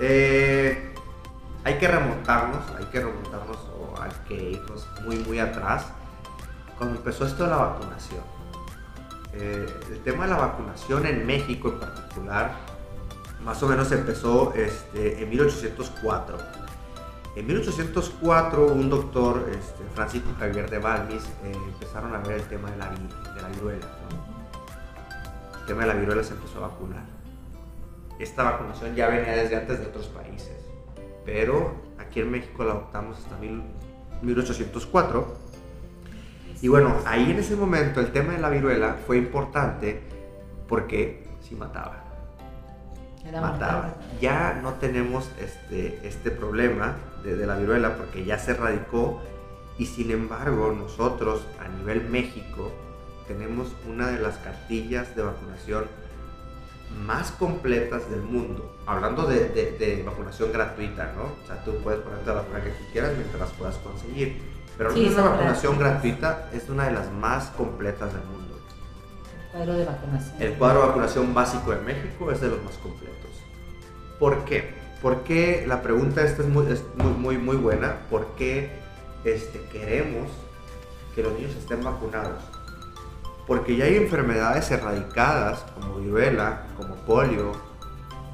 eh, 0.00 0.94
hay 1.64 1.74
que 1.78 1.88
remontarnos, 1.88 2.64
hay 2.78 2.84
que 2.86 3.00
remontarnos 3.00 3.56
o 3.56 4.00
hay 4.00 4.10
que 4.28 4.50
irnos 4.50 4.86
muy, 5.04 5.18
muy 5.20 5.38
atrás. 5.38 5.86
Cuando 6.78 6.96
empezó 6.96 7.26
esto 7.26 7.44
de 7.44 7.50
la 7.50 7.56
vacunación, 7.56 8.20
eh, 9.32 9.66
el 9.90 10.00
tema 10.02 10.24
de 10.24 10.30
la 10.30 10.38
vacunación 10.38 11.06
en 11.06 11.26
México 11.26 11.68
en 11.68 11.80
particular, 11.80 12.75
más 13.46 13.62
o 13.62 13.68
menos 13.68 13.92
empezó 13.92 14.52
este, 14.54 15.22
en 15.22 15.30
1804. 15.30 16.36
En 17.36 17.46
1804 17.46 18.66
un 18.66 18.90
doctor, 18.90 19.48
este, 19.52 19.84
Francisco 19.94 20.30
Javier 20.36 20.68
de 20.68 20.78
Balmis, 20.78 21.22
eh, 21.44 21.52
empezaron 21.68 22.12
a 22.12 22.18
ver 22.18 22.40
el 22.40 22.48
tema 22.48 22.68
de 22.72 22.76
la, 22.76 22.88
viruela. 22.88 23.86
El 25.60 25.66
tema 25.66 25.82
de 25.82 25.86
la 25.86 25.94
viruela 25.94 26.24
se 26.24 26.34
empezó 26.34 26.58
a 26.58 26.68
vacunar. 26.68 27.04
Esta 28.18 28.42
vacunación 28.42 28.96
ya 28.96 29.06
venía 29.06 29.36
desde 29.36 29.54
antes 29.54 29.78
de 29.78 29.86
otros 29.86 30.06
países, 30.06 30.56
pero 31.24 31.76
aquí 31.98 32.18
en 32.20 32.32
México 32.32 32.64
la 32.64 32.72
adoptamos 32.72 33.16
hasta 33.18 33.36
1804. 34.22 35.36
Y 36.62 36.68
bueno, 36.68 36.96
ahí 37.04 37.30
en 37.30 37.38
ese 37.38 37.54
momento 37.54 38.00
el 38.00 38.10
tema 38.10 38.32
de 38.32 38.40
la 38.40 38.50
viruela 38.50 38.96
fue 39.06 39.18
importante 39.18 40.00
porque 40.66 41.28
sí 41.42 41.54
mataba 41.54 42.05
mataba. 43.32 43.94
Ya 44.20 44.60
no 44.62 44.74
tenemos 44.74 45.30
este, 45.38 46.00
este 46.06 46.30
problema 46.30 46.96
de, 47.24 47.46
la 47.46 47.56
viruela 47.56 47.96
porque 47.96 48.24
ya 48.24 48.38
se 48.38 48.52
erradicó 48.52 49.20
Y 49.78 49.86
sin 49.86 50.10
embargo, 50.10 50.72
nosotros 50.72 51.42
a 51.60 51.68
nivel 51.68 52.08
México 52.08 52.72
tenemos 53.26 53.68
una 53.86 54.08
de 54.08 54.20
las 54.20 54.36
cartillas 54.38 55.14
de 55.14 55.22
vacunación 55.22 55.84
más 57.04 57.30
completas 57.32 58.08
del 58.10 58.22
mundo. 58.22 58.74
Hablando 58.86 59.26
de, 59.26 59.48
de, 59.48 60.02
vacunación 60.04 60.52
gratuita, 60.52 61.12
¿no? 61.14 61.24
O 61.24 61.46
sea, 61.46 61.62
tú 61.64 61.72
puedes 61.82 62.00
ponerte 62.00 62.26
la 62.26 62.34
vacuna 62.34 62.62
que 62.62 62.70
tú 62.70 62.84
quieras 62.92 63.12
mientras 63.16 63.40
las 63.40 63.50
puedas 63.50 63.76
conseguir. 63.76 64.40
Pero 64.78 64.92
sí, 64.92 65.08
la 65.10 65.22
vacunación 65.22 65.78
gratuita 65.78 66.48
es 66.52 66.68
una 66.68 66.84
de 66.84 66.92
las 66.92 67.10
más 67.10 67.48
completas 67.48 68.12
del 68.12 68.22
mundo. 68.24 68.46
El 69.52 69.52
cuadro 69.52 69.74
de 69.74 69.84
vacunación. 69.84 70.42
El 70.42 70.52
cuadro 70.54 70.80
de 70.80 70.86
vacunación 70.86 71.34
básico 71.34 71.70
de 71.70 71.80
México 71.80 72.30
es 72.30 72.40
de 72.40 72.48
los 72.48 72.62
más 72.62 72.74
completos. 72.76 73.15
¿Por 74.18 74.44
qué? 74.44 74.74
Porque 75.02 75.64
la 75.66 75.82
pregunta 75.82 76.22
esta 76.22 76.42
es 76.42 76.48
muy, 76.48 76.66
es 76.70 76.82
muy, 76.96 77.12
muy, 77.12 77.38
muy 77.38 77.56
buena. 77.56 77.96
¿Por 78.10 78.26
qué 78.36 78.70
este, 79.24 79.60
queremos 79.72 80.28
que 81.14 81.22
los 81.22 81.32
niños 81.34 81.54
estén 81.54 81.82
vacunados? 81.84 82.42
Porque 83.46 83.76
ya 83.76 83.84
hay 83.84 83.96
enfermedades 83.96 84.70
erradicadas 84.70 85.64
como 85.74 85.96
viruela, 85.96 86.66
como 86.76 86.94
polio, 86.96 87.52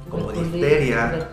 como 0.09 0.31
difteria. 0.31 1.29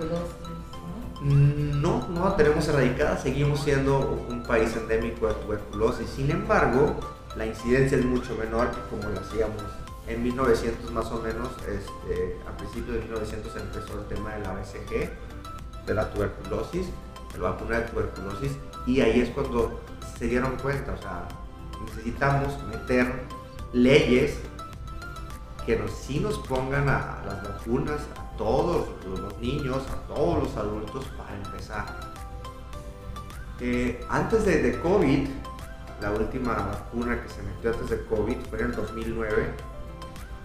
No, 1.23 2.09
no 2.09 2.33
tenemos 2.35 2.66
erradicadas, 2.69 3.23
seguimos 3.23 3.61
siendo 3.61 4.26
un 4.28 4.42
país 4.42 4.75
endémico 4.76 5.28
de 5.28 5.35
tuberculosis. 5.35 6.09
Sin 6.11 6.30
embargo, 6.30 6.97
la 7.37 7.47
incidencia 7.47 7.97
es 7.97 8.04
mucho 8.04 8.35
menor 8.37 8.71
que 8.71 8.80
como 8.90 9.09
lo 9.09 9.21
hacíamos 9.21 9.62
en 10.07 10.23
1900 10.23 10.90
más 10.92 11.07
o 11.07 11.21
menos, 11.21 11.49
este, 11.69 12.38
a 12.49 12.57
principios 12.57 12.97
de 12.97 13.02
1900 13.02 13.57
empezó 13.57 14.00
el 14.00 14.07
tema 14.07 14.35
de 14.35 14.40
la 14.40 14.52
BCG, 14.54 15.11
de 15.87 15.95
la 15.95 16.11
tuberculosis, 16.12 16.87
de 17.33 17.38
la 17.38 17.50
vacuna 17.50 17.80
de 17.80 17.88
tuberculosis, 17.88 18.52
y 18.87 19.00
ahí 19.00 19.21
es 19.21 19.30
cuando 19.30 19.80
se 20.19 20.26
dieron 20.26 20.57
cuenta, 20.57 20.92
o 20.92 20.97
sea, 20.97 21.28
necesitamos 21.87 22.62
meter 22.64 23.23
leyes 23.73 24.38
que 25.64 25.78
nos, 25.78 25.92
sí 25.92 26.21
nos 26.21 26.38
pongan 26.38 26.88
a, 26.88 27.23
las 27.25 27.42
vacunas 27.42 28.00
a 28.16 28.37
todos 28.37 28.88
los 29.04 29.38
niños, 29.38 29.83
a 29.90 30.14
todos 30.14 30.45
los 30.45 30.57
adultos 30.57 31.04
para 31.16 31.37
empezar. 31.37 31.87
Eh, 33.61 34.04
antes 34.09 34.45
de, 34.47 34.80
COVID, 34.80 35.28
la 36.00 36.11
última 36.12 36.54
vacuna 36.54 37.23
que 37.23 37.28
se 37.28 37.42
metió 37.42 37.73
antes 37.73 37.90
de 37.90 38.04
COVID 38.07 38.37
fue 38.49 38.61
en 38.61 38.66
el 38.66 38.75
2009 38.75 39.54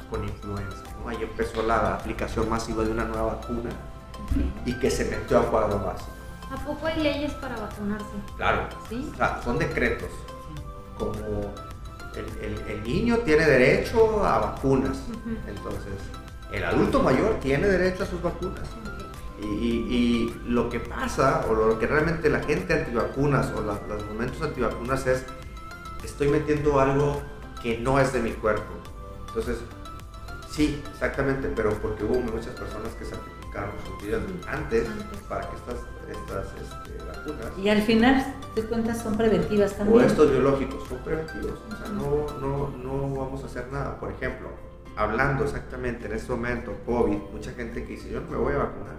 con 0.10 0.24
influenza. 0.24 0.84
Ahí 1.08 1.18
empezó 1.22 1.62
la 1.64 1.96
aplicación 1.96 2.50
masiva 2.50 2.84
de 2.84 2.92
una 2.92 3.06
nueva 3.06 3.36
vacuna 3.36 3.70
y 4.66 4.74
que 4.80 4.90
se 4.90 5.06
metió 5.06 5.40
a 5.40 5.44
cuadro 5.50 5.80
básico. 5.80 6.12
¿A 6.52 6.56
poco 6.66 6.88
hay 6.88 7.02
leyes 7.02 7.34
para 7.34 7.56
vacunarse? 7.58 8.06
Claro. 8.38 8.68
¿Sí? 8.90 9.10
O 9.14 9.18
sea, 9.18 9.42
son 9.44 9.58
decretos. 9.58 10.10
Como 10.98 11.54
el, 12.16 12.84
niño 12.84 13.18
tiene 13.20 13.46
derecho 13.46 14.24
a 14.26 14.40
vacunas. 14.40 14.98
Entonces, 15.48 15.94
el 16.52 16.64
adulto 16.64 17.02
mayor 17.02 17.40
tiene 17.42 17.68
derecho 17.68 18.04
a 18.04 18.06
sus 18.06 18.22
vacunas. 18.22 18.68
Y, 19.42 19.46
y, 19.46 20.42
lo 20.48 20.70
que 20.70 20.80
pasa, 20.80 21.46
o 21.50 21.54
lo 21.54 21.78
que 21.78 21.88
realmente 21.88 22.30
la 22.30 22.42
gente 22.42 22.74
antivacunas 22.74 23.52
o 23.52 23.62
los 23.62 24.06
momentos 24.08 24.42
antivacunas 24.42 25.06
es, 25.08 25.26
estoy 26.04 26.30
metiendo 26.30 26.80
algo 26.80 27.22
que 27.62 27.78
no 27.80 28.00
es 28.00 28.14
de 28.14 28.22
mi 28.22 28.32
cuerpo. 28.32 28.74
Entonces, 29.28 29.58
Sí, 30.56 30.82
exactamente, 30.90 31.52
pero 31.54 31.72
porque 31.82 32.06
hubo 32.06 32.18
muchas 32.22 32.54
personas 32.54 32.94
que 32.94 33.04
sacrificaron 33.04 33.72
sus 33.86 34.02
vidas 34.02 34.22
antes 34.48 34.88
para 35.28 35.50
que 35.50 35.56
estas, 35.58 35.80
estas 36.10 36.46
este, 36.62 37.04
vacunas. 37.04 37.60
Y 37.62 37.68
al 37.68 37.82
final, 37.82 38.26
te 38.56 38.64
cuentas, 38.64 39.02
son 39.02 39.18
preventivas 39.18 39.74
también. 39.74 40.00
O 40.00 40.02
estos 40.02 40.32
biológicos 40.32 40.88
son 40.88 41.00
preventivos, 41.00 41.60
o 41.60 41.76
sea, 41.76 41.90
no, 41.90 42.40
no, 42.40 42.70
no 42.70 43.16
vamos 43.16 43.44
a 43.44 43.48
hacer 43.48 43.70
nada. 43.70 44.00
Por 44.00 44.12
ejemplo, 44.12 44.48
hablando 44.96 45.44
exactamente 45.44 46.06
en 46.06 46.14
este 46.14 46.32
momento, 46.32 46.74
COVID, 46.86 47.18
mucha 47.34 47.52
gente 47.52 47.84
que 47.84 47.92
dice, 47.92 48.10
yo 48.10 48.22
no 48.22 48.30
me 48.30 48.38
voy 48.38 48.54
a 48.54 48.60
vacunar. 48.60 48.96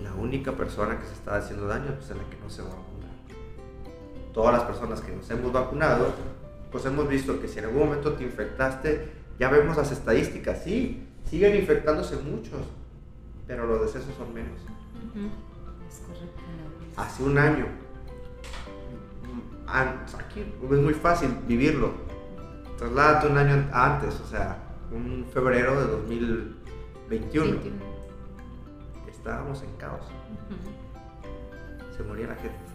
La 0.00 0.14
única 0.14 0.52
persona 0.52 0.96
que 0.96 1.06
se 1.06 1.14
está 1.14 1.34
haciendo 1.38 1.66
daño 1.66 1.92
pues, 1.96 2.08
es 2.08 2.16
la 2.16 2.22
que 2.22 2.36
no 2.40 2.48
se 2.48 2.62
va 2.62 2.68
a 2.68 2.74
vacunar. 2.76 3.10
Todas 4.32 4.54
las 4.54 4.62
personas 4.62 5.00
que 5.00 5.10
nos 5.10 5.28
hemos 5.28 5.52
vacunado 5.52 6.14
pues 6.70 6.84
hemos 6.86 7.08
visto 7.08 7.40
que 7.40 7.48
si 7.48 7.58
en 7.58 7.66
algún 7.66 7.86
momento 7.86 8.12
te 8.14 8.24
infectaste, 8.24 9.08
ya 9.38 9.50
vemos 9.50 9.76
las 9.76 9.90
estadísticas, 9.90 10.62
sí, 10.64 11.06
siguen 11.28 11.56
infectándose 11.56 12.16
muchos, 12.16 12.60
pero 13.46 13.66
los 13.66 13.80
decesos 13.82 14.14
son 14.16 14.32
menos. 14.32 14.60
Es 15.88 15.98
correcto. 16.00 16.40
Hace 16.96 17.22
un 17.22 17.38
año, 17.38 17.66
aquí 19.66 20.40
es 20.40 20.78
muy 20.78 20.94
fácil 20.94 21.30
vivirlo. 21.46 21.92
Trasládate 22.78 23.26
un 23.28 23.38
año 23.38 23.68
antes, 23.72 24.20
o 24.20 24.26
sea, 24.26 24.58
un 24.90 25.26
febrero 25.32 25.80
de 25.80 25.86
2021. 25.86 27.58
Estábamos 29.08 29.62
en 29.62 29.72
caos. 29.76 30.06
Se 31.96 32.02
moría 32.02 32.26
la 32.28 32.36
gente. 32.36 32.70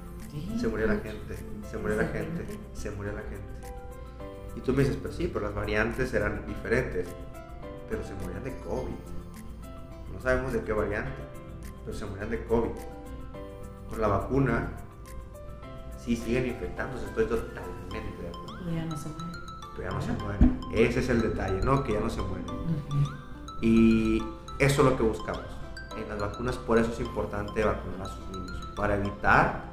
se 0.60 0.67
moría 0.67 0.88
la 0.88 0.97
gente, 0.97 1.36
se 1.69 1.77
moría 1.77 1.97
la 1.97 2.08
gente, 2.08 2.45
se 2.73 2.91
moría 2.91 3.13
la 3.13 3.21
gente. 3.21 3.74
Y 4.55 4.61
tú 4.61 4.73
me 4.73 4.83
dices, 4.83 4.97
pues 5.01 5.15
sí, 5.15 5.29
pero 5.31 5.45
las 5.45 5.55
variantes 5.55 6.13
eran 6.13 6.45
diferentes, 6.47 7.07
pero 7.89 8.03
se 8.03 8.13
morían 8.15 8.43
de 8.43 8.57
COVID. 8.59 8.93
No 10.13 10.21
sabemos 10.21 10.53
de 10.53 10.61
qué 10.63 10.73
variante, 10.73 11.11
pero 11.85 11.97
se 11.97 12.05
morían 12.05 12.29
de 12.29 12.45
COVID. 12.45 12.71
Con 13.89 14.01
la 14.01 14.07
vacuna, 14.07 14.69
sí 16.03 16.15
siguen 16.15 16.47
infectándose, 16.47 17.05
estoy 17.05 17.25
totalmente 17.25 18.21
de 18.21 18.29
acuerdo. 18.29 18.57
Pero 18.63 18.75
ya 18.75 18.85
no 18.85 18.97
se 18.97 19.09
mueren. 19.09 19.41
Pero 19.75 19.89
ya 19.89 19.95
no 19.95 20.01
se 20.01 20.11
mueren. 20.13 20.59
Ese 20.73 20.99
es 20.99 21.09
el 21.09 21.21
detalle, 21.21 21.61
¿no? 21.61 21.83
Que 21.83 21.93
ya 21.93 21.99
no 21.99 22.09
se 22.09 22.21
mueren. 22.21 22.45
Y 23.61 24.23
eso 24.59 24.81
es 24.81 24.89
lo 24.91 24.97
que 24.97 25.03
buscamos. 25.03 25.43
En 25.97 26.09
las 26.09 26.19
vacunas, 26.19 26.57
por 26.57 26.77
eso 26.77 26.91
es 26.91 26.99
importante 26.99 27.63
vacunar 27.63 28.01
a 28.01 28.05
sus 28.05 28.27
niños, 28.29 28.73
para 28.75 28.95
evitar 28.95 29.63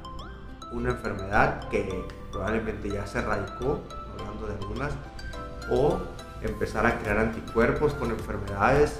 una 0.71 0.91
enfermedad 0.91 1.67
que 1.69 2.05
probablemente 2.31 2.89
ya 2.89 3.05
se 3.05 3.21
radicó 3.21 3.81
hablando 4.19 4.47
de 4.47 4.53
algunas, 4.53 4.93
o 5.69 5.99
empezar 6.41 6.85
a 6.85 6.99
crear 6.99 7.17
anticuerpos 7.17 7.93
con 7.93 8.11
enfermedades 8.11 8.99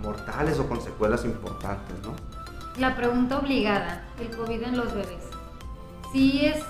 mortales 0.00 0.58
o 0.58 0.68
con 0.68 0.80
secuelas 0.80 1.24
importantes, 1.24 1.96
¿no? 2.02 2.14
La 2.78 2.96
pregunta 2.96 3.38
obligada, 3.38 4.04
el 4.18 4.34
COVID 4.36 4.62
en 4.62 4.76
los 4.76 4.92
bebés. 4.92 5.24
¿Sí 6.12 6.46
es 6.46 6.64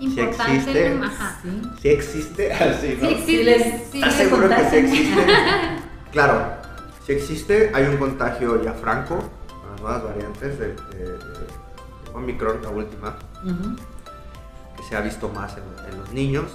importante? 0.00 0.60
¿Sí 0.60 0.68
existe? 0.68 1.00
Ajá. 1.04 1.40
¿Sí? 1.80 1.88
existe? 1.88 2.56
¿Sí, 2.80 2.98
¿no? 3.00 3.08
existe? 3.08 3.98
¿Estás 3.98 4.14
seguro 4.14 4.48
que 4.48 4.70
sí 4.70 4.76
existe? 4.76 5.26
claro, 6.12 6.52
si 7.04 7.12
existe, 7.12 7.70
hay 7.74 7.84
un 7.84 7.96
contagio 7.96 8.62
ya 8.62 8.72
franco, 8.72 9.18
las 9.70 9.80
nuevas 9.80 10.04
variantes 10.04 10.58
de, 10.58 10.76
Omicron, 12.12 12.62
la 12.62 12.70
última, 12.70 13.16
que 14.76 14.82
se 14.82 14.96
ha 14.96 15.00
visto 15.00 15.28
más 15.28 15.56
en 15.56 15.98
los 15.98 16.12
niños 16.12 16.46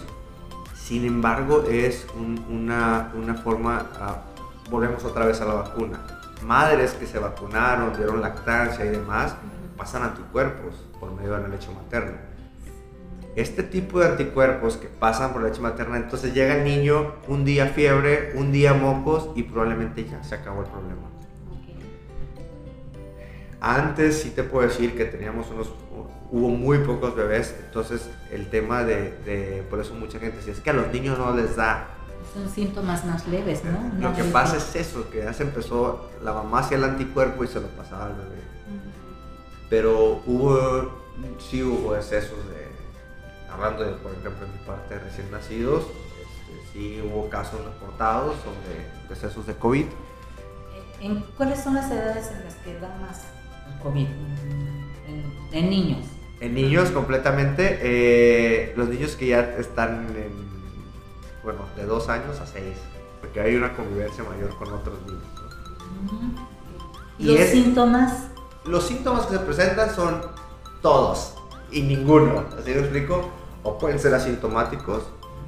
sin 0.92 1.06
embargo, 1.06 1.64
es 1.70 2.06
una, 2.18 3.40
forma, 3.46 3.92
ah, 3.98 4.24
volvemos 4.70 5.06
otra 5.06 5.26
vez 5.26 5.40
a 5.40 5.46
la 5.46 5.54
vacuna. 5.54 6.02
Madres 6.44 6.92
que 6.96 7.08
se 7.08 7.18
vacunaron, 7.18 7.96
dieron 7.96 8.20
lactancia 8.20 8.84
y 8.84 8.90
demás, 8.90 9.38
pasan 9.78 10.04
anticuerpos 10.04 10.76
por 11.00 11.14
medio 11.14 11.32
de 11.32 11.44
la 11.44 11.48
leche 11.48 11.70
materna. 11.74 12.18
Este 13.38 13.64
tipo 13.64 14.02
de 14.02 14.08
anticuerpos 14.08 14.76
que 14.76 14.90
pasan 14.90 15.32
por 15.32 15.44
la 15.44 15.48
leche 15.48 15.62
materna, 15.62 15.96
entonces 15.96 16.34
llega 16.34 16.58
el 16.58 16.66
niño 16.66 17.14
un 17.30 17.46
día 17.46 17.68
fiebre, 17.68 18.34
un 18.36 18.52
día 18.52 18.74
mocos 18.74 19.30
y 19.34 19.44
probablemente 19.44 20.04
ya 20.04 20.22
se 20.26 20.36
acabó 20.36 20.64
el 20.64 20.68
problema. 20.68 21.04
Antes 23.62 24.24
sí 24.24 24.32
te 24.32 24.44
puedo 24.44 24.68
decir 24.68 24.98
que 24.98 25.06
teníamos 25.06 25.50
unos 25.52 25.70
hubo 26.32 26.50
muy 26.50 26.80
pocos 26.80 27.16
bebés, 27.16 27.54
entonces 27.66 28.10
el 28.32 28.50
tema 28.50 28.84
de, 28.84 29.64
por 29.70 29.80
eso 29.80 29.94
mucha 29.94 30.18
gente 30.18 30.38
dice, 30.38 30.52
es 30.52 30.60
que 30.62 30.70
a 30.70 30.74
los 30.74 30.92
niños 30.92 31.20
no 31.20 31.36
les 31.36 31.56
da. 31.56 31.88
Son 32.34 32.50
síntomas 32.50 33.06
más 33.06 33.28
leves, 33.28 33.64
¿no? 33.66 34.10
Lo 34.10 34.16
que 34.16 34.24
pasa 34.24 34.58
es 34.58 34.76
eso, 34.76 35.10
que 35.10 35.20
ya 35.20 35.34
se 35.34 35.44
empezó, 35.44 36.10
la 36.24 36.34
mamá 36.34 36.60
hacía 36.60 36.78
el 36.78 36.86
anticuerpo 36.86 37.44
y 37.44 37.48
se 37.48 37.60
lo 37.60 37.68
pasaba 37.68 38.06
al 38.06 38.14
bebé. 38.14 38.42
Pero 39.70 40.22
hubo, 40.26 41.04
sí 41.40 41.62
hubo 41.64 41.96
excesos 41.96 42.40
de, 42.50 42.68
hablando 43.52 43.84
de, 43.84 43.92
por 43.94 44.12
ejemplo, 44.14 44.46
en 44.46 44.54
mi 44.54 44.60
parte 44.66 44.96
de 44.96 45.02
recién 45.02 45.30
nacidos, 45.32 45.84
este, 45.84 46.72
sí 46.74 47.02
hubo 47.02 47.30
casos 47.30 47.64
reportados 47.64 48.36
sobre 48.38 49.14
excesos 49.14 49.46
de 49.46 49.56
COVID. 49.56 49.86
¿En, 51.02 51.22
¿Cuáles 51.36 51.62
son 51.62 51.76
las 51.76 51.92
edades 51.92 52.32
en 52.32 52.46
las 52.46 52.56
que 52.56 52.80
da 52.80 52.96
más 53.02 53.26
COVID 53.82 54.08
en 55.52 55.70
niños? 55.70 56.06
En 56.40 56.56
niños 56.56 56.90
completamente, 56.90 57.80
eh, 57.82 58.74
los 58.76 58.90
niños 58.90 59.16
que 59.16 59.28
ya 59.28 59.42
están 59.60 60.08
en, 60.16 60.32
bueno, 61.44 61.60
de 61.76 61.86
dos 61.86 62.10
años 62.10 62.40
a 62.40 62.48
seis, 62.48 62.78
porque 63.20 63.42
hay 63.42 63.56
una 63.56 63.74
convivencia 63.74 64.24
mayor 64.24 64.56
con 64.58 64.74
otros 64.74 64.98
niños. 65.06 65.24
¿Y 67.20 67.26
¿Los 67.26 67.48
síntomas? 67.50 68.28
Los 68.66 68.88
síntomas 68.88 69.28
que 69.28 69.34
se 69.34 69.40
presentan 69.40 69.94
son 69.94 70.22
todos. 70.82 71.36
y 71.72 71.82
ninguno. 71.84 72.46
¿Así 72.60 72.74
lo 72.74 72.82
explico? 72.82 73.30
O 73.64 73.78
pueden 73.78 74.00
ser 74.00 74.14
asintomáticos. 74.14 75.04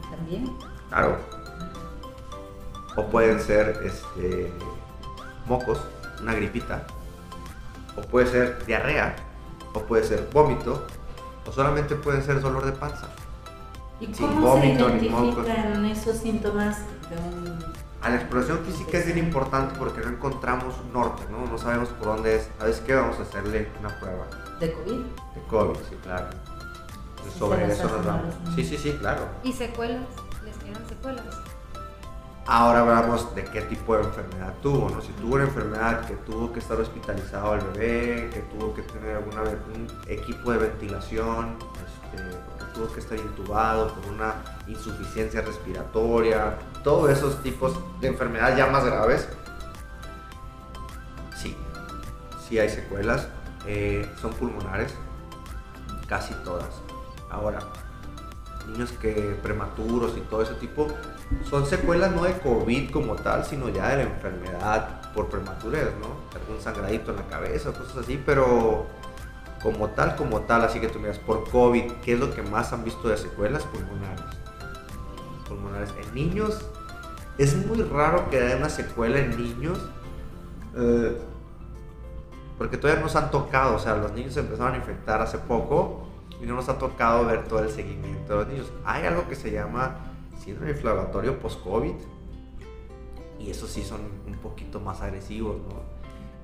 También. 0.10 0.56
Claro. 0.90 1.18
O 2.96 3.06
pueden 3.08 3.42
ser 3.42 3.82
este, 3.84 4.54
mocos, 5.48 5.80
una 6.22 6.34
gripita. 6.36 6.86
O 7.96 8.02
puede 8.02 8.28
ser 8.28 8.66
diarrea. 8.66 9.16
O 9.74 9.80
puede 9.82 10.04
ser 10.04 10.30
vómito. 10.32 10.86
O 11.48 11.52
solamente 11.52 11.96
puede 11.96 12.22
ser 12.22 12.42
dolor 12.42 12.66
de 12.66 12.72
panza. 12.72 13.08
¿Y 14.00 14.14
Sin 14.14 14.28
cómo 14.28 14.48
vómito 14.48 14.90
se 14.90 14.96
identifican 14.98 15.86
esos 15.86 16.18
síntomas 16.18 16.80
de 17.10 17.18
un... 17.18 17.60
A 18.02 18.10
la 18.10 18.16
exploración 18.18 18.60
física 18.66 18.98
es 18.98 19.06
bien 19.06 19.18
importante 19.18 19.76
porque 19.80 20.02
no 20.02 20.10
encontramos 20.10 20.76
un 20.84 20.92
norte, 20.92 21.24
¿no? 21.32 21.46
No 21.46 21.58
sabemos 21.58 21.88
por 21.90 22.08
dónde 22.08 22.36
es. 22.36 22.50
¿Sabes 22.60 22.82
qué? 22.82 22.96
Vamos 22.96 23.18
a 23.20 23.22
hacerle 23.22 23.70
una 23.80 23.98
prueba 24.00 24.26
de 24.60 24.74
COVID? 24.74 25.00
de 25.36 25.42
COVID, 25.50 25.80
sí, 25.90 25.96
claro. 26.04 26.28
Entonces, 27.12 27.40
sobre 27.40 27.72
eso 27.72 27.84
nos 27.84 28.06
a 28.06 28.12
vamos. 28.12 28.36
Sí, 28.56 28.66
sí, 28.66 28.78
sí, 28.78 28.92
claro. 29.00 29.28
¿Y 29.44 29.54
secuelas? 29.54 30.04
¿Les 30.44 30.58
quedan 30.58 30.88
secuelas? 30.88 31.26
Ahora 32.46 32.82
hablamos 32.82 33.34
de 33.36 33.46
qué 33.46 33.62
tipo 33.62 33.96
de 33.96 34.04
enfermedad 34.04 34.54
tuvo, 34.62 34.90
¿no? 34.90 35.02
Si 35.02 35.14
tuvo 35.14 35.36
una 35.36 35.46
enfermedad 35.46 36.06
que 36.06 36.16
tuvo 36.16 36.52
que 36.52 36.60
estar 36.60 36.78
hospitalizado 36.78 37.56
el 37.56 37.62
bebé, 37.68 38.30
que 38.34 38.42
tuvo 38.42 38.74
que 38.74 38.82
tener 38.82 39.18
un 39.18 39.88
equipo 40.08 40.52
de 40.52 40.58
ventilación, 40.58 41.58
este, 41.86 42.38
que 42.60 42.66
tuvo 42.74 42.92
que 42.92 43.00
estar 43.00 43.18
intubado 43.18 43.94
por 43.94 44.12
una 44.12 44.36
insuficiencia 44.68 45.42
respiratoria, 45.42 46.58
todos 46.84 47.12
esos 47.12 47.42
tipos 47.42 47.80
de 48.02 48.10
enfermedades 48.10 48.58
ya 48.58 48.68
más 48.68 48.84
graves, 48.84 49.30
sí, 51.38 51.56
sí 52.46 52.60
hay 52.60 52.68
secuelas, 52.68 53.30
eh, 53.66 54.06
son 54.22 54.34
pulmonares, 54.34 54.94
casi 56.10 56.34
todas. 56.44 56.82
Ahora, 57.30 57.60
niños 58.68 58.92
que 58.94 59.38
prematuros 59.42 60.18
y 60.18 60.22
todo 60.22 60.42
ese 60.42 60.54
tipo, 60.56 60.88
son 61.50 61.66
secuelas 61.66 62.12
no 62.12 62.24
de 62.24 62.38
COVID 62.40 62.92
como 62.92 63.16
tal, 63.16 63.46
sino 63.46 63.70
ya 63.70 63.90
de 63.90 63.98
la 63.98 64.04
enfermedad 64.04 65.12
por 65.14 65.30
prematurez, 65.30 65.90
¿no? 66.00 66.40
Algún 66.40 66.62
sangradito 66.62 67.12
en 67.12 67.18
la 67.18 67.28
cabeza, 67.28 67.72
cosas 67.72 67.98
así, 67.98 68.22
pero 68.26 68.86
como 69.62 69.90
tal, 69.90 70.16
como 70.16 70.42
tal, 70.42 70.64
así 70.64 70.80
que 70.80 70.90
tú 70.90 71.00
miras, 71.00 71.20
por 71.20 71.50
COVID, 71.50 71.92
¿qué 72.04 72.14
es 72.14 72.20
lo 72.20 72.34
que 72.34 72.42
más 72.42 72.74
han 72.74 72.84
visto 72.84 73.08
de 73.08 73.18
secuelas? 73.18 73.64
Pulmonares. 73.64 74.26
Pulmonares. 75.48 75.94
En 76.06 76.14
niños, 76.14 76.66
es 77.38 77.56
muy 77.66 77.82
raro 77.84 78.30
que 78.30 78.42
haya 78.42 78.58
una 78.58 78.70
secuela 78.70 79.20
en 79.20 79.38
niños, 79.38 79.80
eh, 80.76 81.18
porque 82.58 82.78
todavía 82.78 83.02
nos 83.02 83.16
han 83.16 83.32
tocado, 83.32 83.76
o 83.76 83.80
sea, 83.80 83.96
los 83.96 84.12
niños 84.12 84.34
se 84.34 84.42
empezaron 84.42 84.74
a 84.74 84.78
infectar 84.78 85.22
hace 85.22 85.38
poco 85.38 86.03
y 86.44 86.46
no 86.46 86.56
nos 86.56 86.68
ha 86.68 86.78
tocado 86.78 87.26
ver 87.26 87.46
todo 87.46 87.64
el 87.64 87.70
seguimiento 87.70 88.34
de 88.34 88.40
los 88.40 88.48
niños. 88.48 88.72
Hay 88.84 89.06
algo 89.06 89.28
que 89.30 89.36
se 89.36 89.50
llama 89.50 89.96
síndrome 90.44 90.72
inflamatorio 90.72 91.40
post-COVID 91.40 91.94
y 93.40 93.50
esos 93.50 93.70
sí 93.70 93.82
son 93.82 94.02
un 94.28 94.36
poquito 94.36 94.80
más 94.80 95.02
agresivos, 95.02 95.58
¿no? 95.58 95.82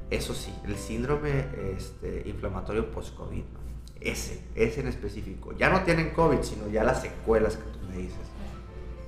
Eso 0.10 0.34
sí, 0.34 0.54
el 0.66 0.76
síndrome 0.76 1.46
este, 1.78 2.24
inflamatorio 2.28 2.90
post-COVID, 2.92 3.44
¿no? 3.44 3.60
ese, 4.02 4.42
ese 4.56 4.80
en 4.80 4.88
específico. 4.88 5.54
Ya 5.54 5.70
no 5.70 5.82
tienen 5.82 6.12
COVID, 6.12 6.42
sino 6.42 6.68
ya 6.68 6.84
las 6.84 7.02
secuelas 7.02 7.58
que 7.58 7.64
tú 7.64 7.80
me 7.90 7.98
dices. 7.98 8.18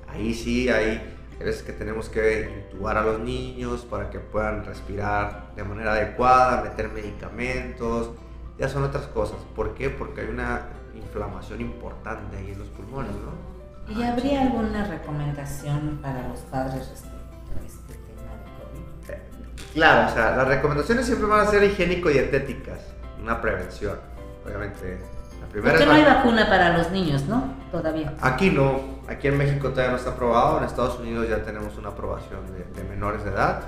Ahí 0.10 0.34
sí 0.34 0.69
hay 0.69 1.01
veces 1.39 1.63
que 1.63 1.71
tenemos 1.71 2.10
que 2.10 2.65
intubar 2.69 2.97
a 2.97 3.01
los 3.04 3.19
niños 3.19 3.86
para 3.89 4.10
que 4.10 4.19
puedan 4.19 4.65
respirar 4.65 5.54
de 5.56 5.63
manera 5.63 5.93
adecuada, 5.93 6.62
meter 6.62 6.89
medicamentos, 6.89 8.12
ya 8.60 8.69
son 8.69 8.84
otras 8.84 9.08
cosas. 9.08 9.38
¿Por 9.56 9.73
qué? 9.73 9.89
Porque 9.89 10.21
hay 10.21 10.27
una 10.27 10.67
inflamación 10.95 11.62
importante 11.62 12.38
ahí 12.38 12.51
en 12.51 12.60
los 12.60 12.67
pulmones, 12.69 13.12
¿no? 13.13 13.51
¿Y 13.93 14.04
habría 14.04 14.43
alguna 14.43 14.86
recomendación 14.86 15.99
para 16.01 16.27
los 16.27 16.39
padres 16.41 16.88
respecto 16.89 17.17
a 17.60 17.65
este 17.65 17.93
tema 17.93 18.32
de 18.38 19.15
COVID? 19.17 19.73
Claro, 19.73 20.10
o 20.10 20.13
sea, 20.13 20.36
las 20.36 20.47
recomendaciones 20.47 21.06
siempre 21.06 21.27
van 21.27 21.41
a 21.41 21.45
ser 21.49 21.63
higiénico-dietéticas, 21.63 22.80
una 23.21 23.41
prevención, 23.41 23.97
obviamente. 24.45 24.99
La 25.41 25.47
primera 25.47 25.73
Porque 25.73 25.86
no 25.86 25.93
hay 25.93 26.04
vacuna 26.04 26.47
para 26.47 26.77
los 26.77 26.91
niños, 26.91 27.23
¿no? 27.23 27.54
Todavía. 27.71 28.13
Aquí 28.21 28.51
no, 28.51 29.01
aquí 29.08 29.27
en 29.27 29.38
México 29.38 29.69
todavía 29.69 29.91
no 29.91 29.97
está 29.97 30.12
aprobado, 30.12 30.60
en 30.60 30.65
Estados 30.65 30.99
Unidos 30.99 31.27
ya 31.27 31.43
tenemos 31.43 31.77
una 31.77 31.89
aprobación 31.89 32.39
de, 32.54 32.82
de 32.82 32.89
menores 32.89 33.23
de 33.23 33.32
edad, 33.32 33.63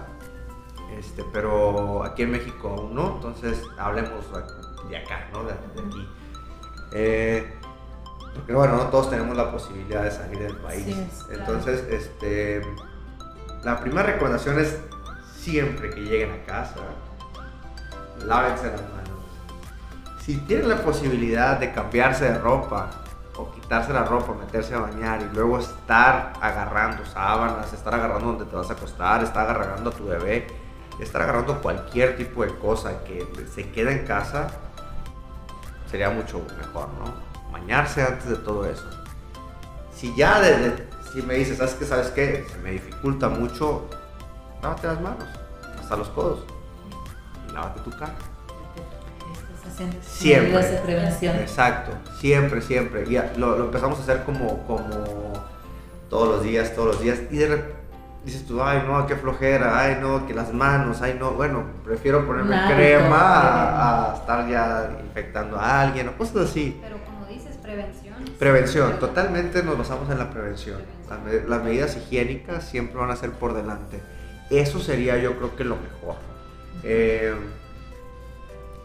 este, 0.97 1.23
pero 1.33 2.03
aquí 2.03 2.23
en 2.23 2.31
México 2.31 2.69
aún 2.69 2.95
no, 2.95 3.15
entonces 3.15 3.61
hablemos 3.77 4.25
de 4.89 4.97
acá, 4.97 5.27
¿no? 5.33 5.43
De, 5.43 5.53
de 5.53 5.87
aquí. 5.87 6.07
Eh, 6.93 7.53
porque 8.33 8.53
bueno, 8.53 8.77
no 8.77 8.83
todos 8.87 9.09
tenemos 9.09 9.35
la 9.35 9.51
posibilidad 9.51 10.03
de 10.03 10.11
salir 10.11 10.39
del 10.39 10.55
país. 10.57 10.83
Sí, 10.83 10.91
es, 10.91 11.23
claro. 11.23 11.39
Entonces, 11.39 11.83
este, 11.89 12.61
la 13.63 13.79
primera 13.79 14.03
recomendación 14.03 14.59
es 14.59 14.79
siempre 15.35 15.89
que 15.89 16.01
lleguen 16.01 16.31
a 16.31 16.45
casa, 16.45 16.75
lávense 18.25 18.67
las 18.67 18.81
manos. 18.81 19.03
Si 20.21 20.37
tienen 20.37 20.69
la 20.69 20.77
posibilidad 20.77 21.59
de 21.59 21.73
cambiarse 21.73 22.25
de 22.25 22.37
ropa 22.37 22.89
o 23.35 23.51
quitarse 23.51 23.91
la 23.91 24.03
ropa, 24.03 24.33
meterse 24.33 24.73
a 24.73 24.79
bañar 24.79 25.21
y 25.21 25.35
luego 25.35 25.59
estar 25.59 26.33
agarrando 26.39 27.05
sábanas, 27.05 27.73
estar 27.73 27.93
agarrando 27.93 28.27
donde 28.27 28.45
te 28.45 28.55
vas 28.55 28.69
a 28.69 28.73
acostar, 28.73 29.23
estar 29.23 29.49
agarrando 29.49 29.89
a 29.89 29.93
tu 29.93 30.05
bebé, 30.05 30.47
estar 30.99 31.21
agarrando 31.21 31.61
cualquier 31.61 32.15
tipo 32.15 32.43
de 32.45 32.55
cosa 32.57 33.03
que 33.03 33.27
se 33.53 33.69
queda 33.71 33.91
en 33.91 34.05
casa, 34.05 34.47
sería 35.93 36.09
mucho 36.09 36.43
mejor, 36.57 36.89
¿no? 36.97 37.13
Bañarse 37.51 38.01
antes 38.01 38.27
de 38.27 38.37
todo 38.37 38.65
eso. 38.65 38.83
Si 39.95 40.11
ya 40.15 40.41
desde, 40.41 40.87
si 41.11 41.21
me 41.21 41.35
dices, 41.35 41.59
¿sabes 41.59 41.75
qué? 41.75 41.85
¿Sabes 41.85 42.07
qué? 42.07 42.47
Se 42.51 42.57
me 42.57 42.71
dificulta 42.71 43.29
mucho, 43.29 43.87
lávate 44.63 44.87
las 44.87 44.99
manos, 44.99 45.25
hasta 45.79 45.95
los 45.95 46.09
codos, 46.09 46.45
y 47.47 47.53
lávate 47.53 47.79
tu 47.81 47.91
cara. 47.91 48.15
Siempre. 50.01 50.65
de 50.65 50.77
prevención. 50.79 51.35
Exacto, 51.35 51.91
siempre, 52.19 52.63
siempre. 52.63 53.03
Y 53.07 53.39
lo, 53.39 53.55
lo 53.55 53.65
empezamos 53.65 53.99
a 53.99 54.01
hacer 54.01 54.23
como, 54.23 54.65
como 54.65 54.87
todos 56.09 56.27
los 56.27 56.43
días, 56.43 56.73
todos 56.73 56.87
los 56.87 57.01
días. 57.01 57.19
Y 57.29 57.37
de 57.37 57.49
repente 57.49 57.72
dices 58.23 58.45
tú, 58.45 58.61
ay 58.61 58.83
no, 58.87 59.05
qué 59.05 59.15
flojera, 59.15 59.79
ay 59.79 59.97
no, 60.01 60.25
que 60.25 60.33
las 60.33 60.53
manos, 60.53 61.01
ay 61.01 61.17
no. 61.19 61.31
Bueno, 61.31 61.63
prefiero 61.83 62.25
ponerme 62.25 62.57
crema 62.73 64.11
a, 64.11 64.15
estar 64.15 64.47
ya 64.47 64.97
infectando 65.03 65.57
a 65.57 65.81
alguien 65.81 66.09
o 66.09 66.17
cosas 66.17 66.49
así. 66.49 66.79
Pero 66.81 66.97
como 67.03 67.25
dices, 67.25 67.57
prevención. 67.57 68.15
Prevención, 68.39 68.99
totalmente 68.99 69.63
nos 69.63 69.77
basamos 69.77 70.09
en 70.09 70.19
la 70.19 70.29
prevención. 70.29 70.81
Las 71.47 71.63
medidas 71.63 71.97
higiénicas 71.97 72.63
siempre 72.63 72.97
van 72.97 73.11
a 73.11 73.15
ser 73.15 73.31
por 73.31 73.53
delante. 73.53 74.01
Eso 74.49 74.79
sería 74.79 75.17
yo 75.17 75.37
creo 75.37 75.55
que 75.55 75.63
lo 75.63 75.75
mejor. 75.77 76.15
Eh, 76.83 77.33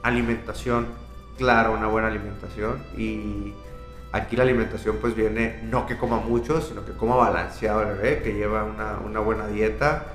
alimentación, 0.03 0.87
claro, 1.37 1.72
una 1.72 1.87
buena 1.87 2.09
alimentación. 2.09 2.83
Y 2.96 3.55
aquí 4.12 4.37
la 4.37 4.42
alimentación 4.42 4.97
pues 5.01 5.14
viene 5.14 5.61
no 5.64 5.87
que 5.87 5.97
coma 5.97 6.18
mucho, 6.18 6.61
sino 6.61 6.85
que 6.85 6.92
coma 6.92 7.16
balanceado 7.16 7.83
el 7.83 7.97
bebé, 7.97 8.23
que 8.23 8.35
lleva 8.35 8.64
una, 8.64 8.99
una 9.05 9.21
buena 9.21 9.47
dieta, 9.47 10.07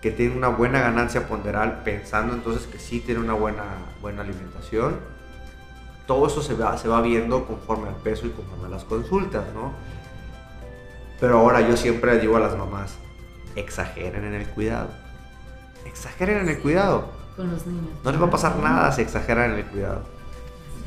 que 0.00 0.10
tiene 0.10 0.36
una 0.36 0.48
buena 0.48 0.80
ganancia 0.80 1.26
ponderal, 1.26 1.82
pensando 1.84 2.34
entonces 2.34 2.66
que 2.66 2.78
sí 2.78 3.00
tiene 3.00 3.20
una 3.20 3.34
buena, 3.34 3.64
buena 4.00 4.22
alimentación 4.22 5.14
todo 6.06 6.26
eso 6.26 6.42
se 6.42 6.54
va, 6.54 6.76
se 6.76 6.88
va 6.88 7.00
viendo 7.00 7.46
conforme 7.46 7.88
al 7.88 7.96
peso 7.96 8.26
y 8.26 8.30
conforme 8.30 8.66
a 8.66 8.70
las 8.70 8.84
consultas, 8.84 9.44
¿no? 9.54 9.72
Pero 11.20 11.38
ahora 11.38 11.60
yo 11.62 11.76
siempre 11.76 12.18
digo 12.18 12.36
a 12.36 12.40
las 12.40 12.56
mamás, 12.56 12.96
exageren 13.56 14.24
en 14.24 14.34
el 14.34 14.46
cuidado. 14.46 14.88
Exageren 15.86 16.38
en 16.38 16.48
el 16.50 16.58
cuidado. 16.58 17.08
Con 17.36 17.50
los 17.50 17.66
niños. 17.66 17.90
No 18.02 18.10
les 18.10 18.20
va 18.20 18.26
a 18.26 18.30
pasar 18.30 18.56
nada 18.56 18.92
si 18.92 19.02
exageran 19.02 19.52
en 19.52 19.58
el 19.58 19.64
cuidado. 19.66 20.02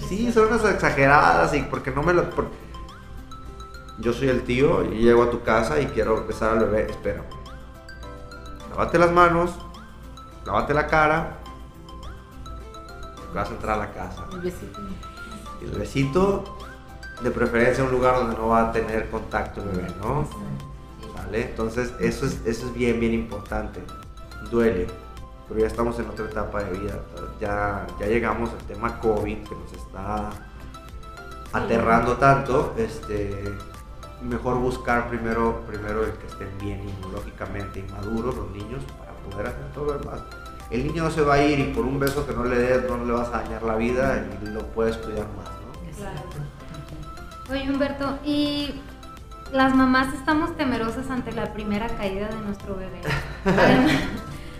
Sí, 0.07 0.31
son 0.31 0.47
unas 0.47 0.63
exageradas 0.65 1.53
y 1.53 1.61
porque 1.63 1.91
no 1.91 2.03
me 2.03 2.13
lo... 2.13 2.29
por- 2.29 2.49
Yo 3.99 4.13
soy 4.13 4.29
el 4.29 4.43
tío 4.43 4.83
y 4.85 4.99
llego 4.99 5.23
a 5.23 5.29
tu 5.31 5.41
casa 5.43 5.79
y 5.81 5.87
quiero 5.87 6.25
besar 6.25 6.51
al 6.57 6.59
bebé, 6.65 6.87
espera. 6.89 7.23
Lávate 8.69 8.99
las 8.99 9.11
manos, 9.11 9.51
lávate 10.45 10.73
la 10.73 10.87
cara, 10.87 11.37
vas 13.33 13.49
a 13.49 13.51
entrar 13.53 13.75
a 13.75 13.85
la 13.85 13.91
casa. 13.93 14.25
El 14.33 14.39
besito. 14.39 14.79
El 15.61 15.71
besito, 15.71 16.57
de 17.21 17.31
preferencia 17.31 17.81
en 17.83 17.87
un 17.89 17.95
lugar 17.95 18.15
donde 18.15 18.35
no 18.37 18.49
va 18.49 18.69
a 18.69 18.71
tener 18.71 19.09
contacto 19.09 19.61
el 19.63 19.69
bebé, 19.69 19.87
¿no? 19.99 20.27
¿Vale? 21.15 21.49
Entonces 21.49 21.91
eso 21.99 22.27
es, 22.27 22.39
eso 22.45 22.67
es 22.67 22.73
bien, 22.75 22.99
bien 22.99 23.13
importante. 23.13 23.83
Duele, 24.51 24.85
pero 25.47 25.61
ya 25.61 25.67
estamos 25.67 25.97
en 25.99 26.09
otra 26.09 26.25
etapa 26.25 26.63
de 26.63 26.77
vida. 26.77 26.99
Ya, 27.39 27.87
ya 27.99 28.05
llegamos 28.05 28.51
al 28.51 28.65
tema 28.65 28.99
COVID 28.99 29.37
que 29.37 29.55
nos 29.55 29.73
está 29.73 30.29
aterrando 31.53 32.17
tanto. 32.17 32.73
Este, 32.77 33.55
mejor 34.21 34.57
buscar 34.57 35.09
primero, 35.09 35.63
primero 35.67 36.03
el 36.03 36.11
que 36.13 36.27
estén 36.27 36.49
bien 36.59 36.81
inmunológicamente 36.87 37.79
inmaduros 37.79 38.35
los 38.35 38.51
niños 38.51 38.83
para 38.97 39.11
poder 39.13 39.47
hacer 39.47 39.71
todo 39.73 39.85
lo 39.85 39.99
demás. 39.99 40.19
El 40.69 40.85
niño 40.85 41.03
no 41.03 41.11
se 41.11 41.21
va 41.21 41.35
a 41.35 41.43
ir 41.43 41.59
y 41.59 41.73
por 41.73 41.85
un 41.85 41.99
beso 41.99 42.27
que 42.27 42.33
no 42.33 42.43
le 42.43 42.57
des 42.57 42.89
no 42.89 43.05
le 43.05 43.13
vas 43.13 43.29
a 43.29 43.43
dañar 43.43 43.63
la 43.63 43.75
vida 43.75 44.25
y 44.41 44.47
lo 44.47 44.65
puedes 44.67 44.97
cuidar 44.97 45.27
más, 45.37 45.47
¿no? 45.47 45.67
Oye, 47.53 47.71
Humberto, 47.71 48.19
y 48.25 48.81
las 49.53 49.73
mamás 49.73 50.13
estamos 50.13 50.57
temerosas 50.57 51.09
ante 51.09 51.31
la 51.31 51.53
primera 51.53 51.87
caída 51.87 52.27
de 52.27 52.41
nuestro 52.41 52.75
bebé. 52.75 52.99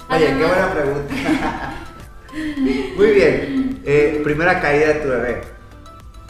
Oye, 0.09 0.27
qué 0.27 0.45
buena 0.45 0.73
pregunta. 0.73 1.13
Muy 2.95 3.11
bien. 3.11 3.81
Eh, 3.83 4.21
primera 4.23 4.61
caída 4.61 4.87
de 4.87 4.93
tu 4.95 5.09
bebé. 5.09 5.41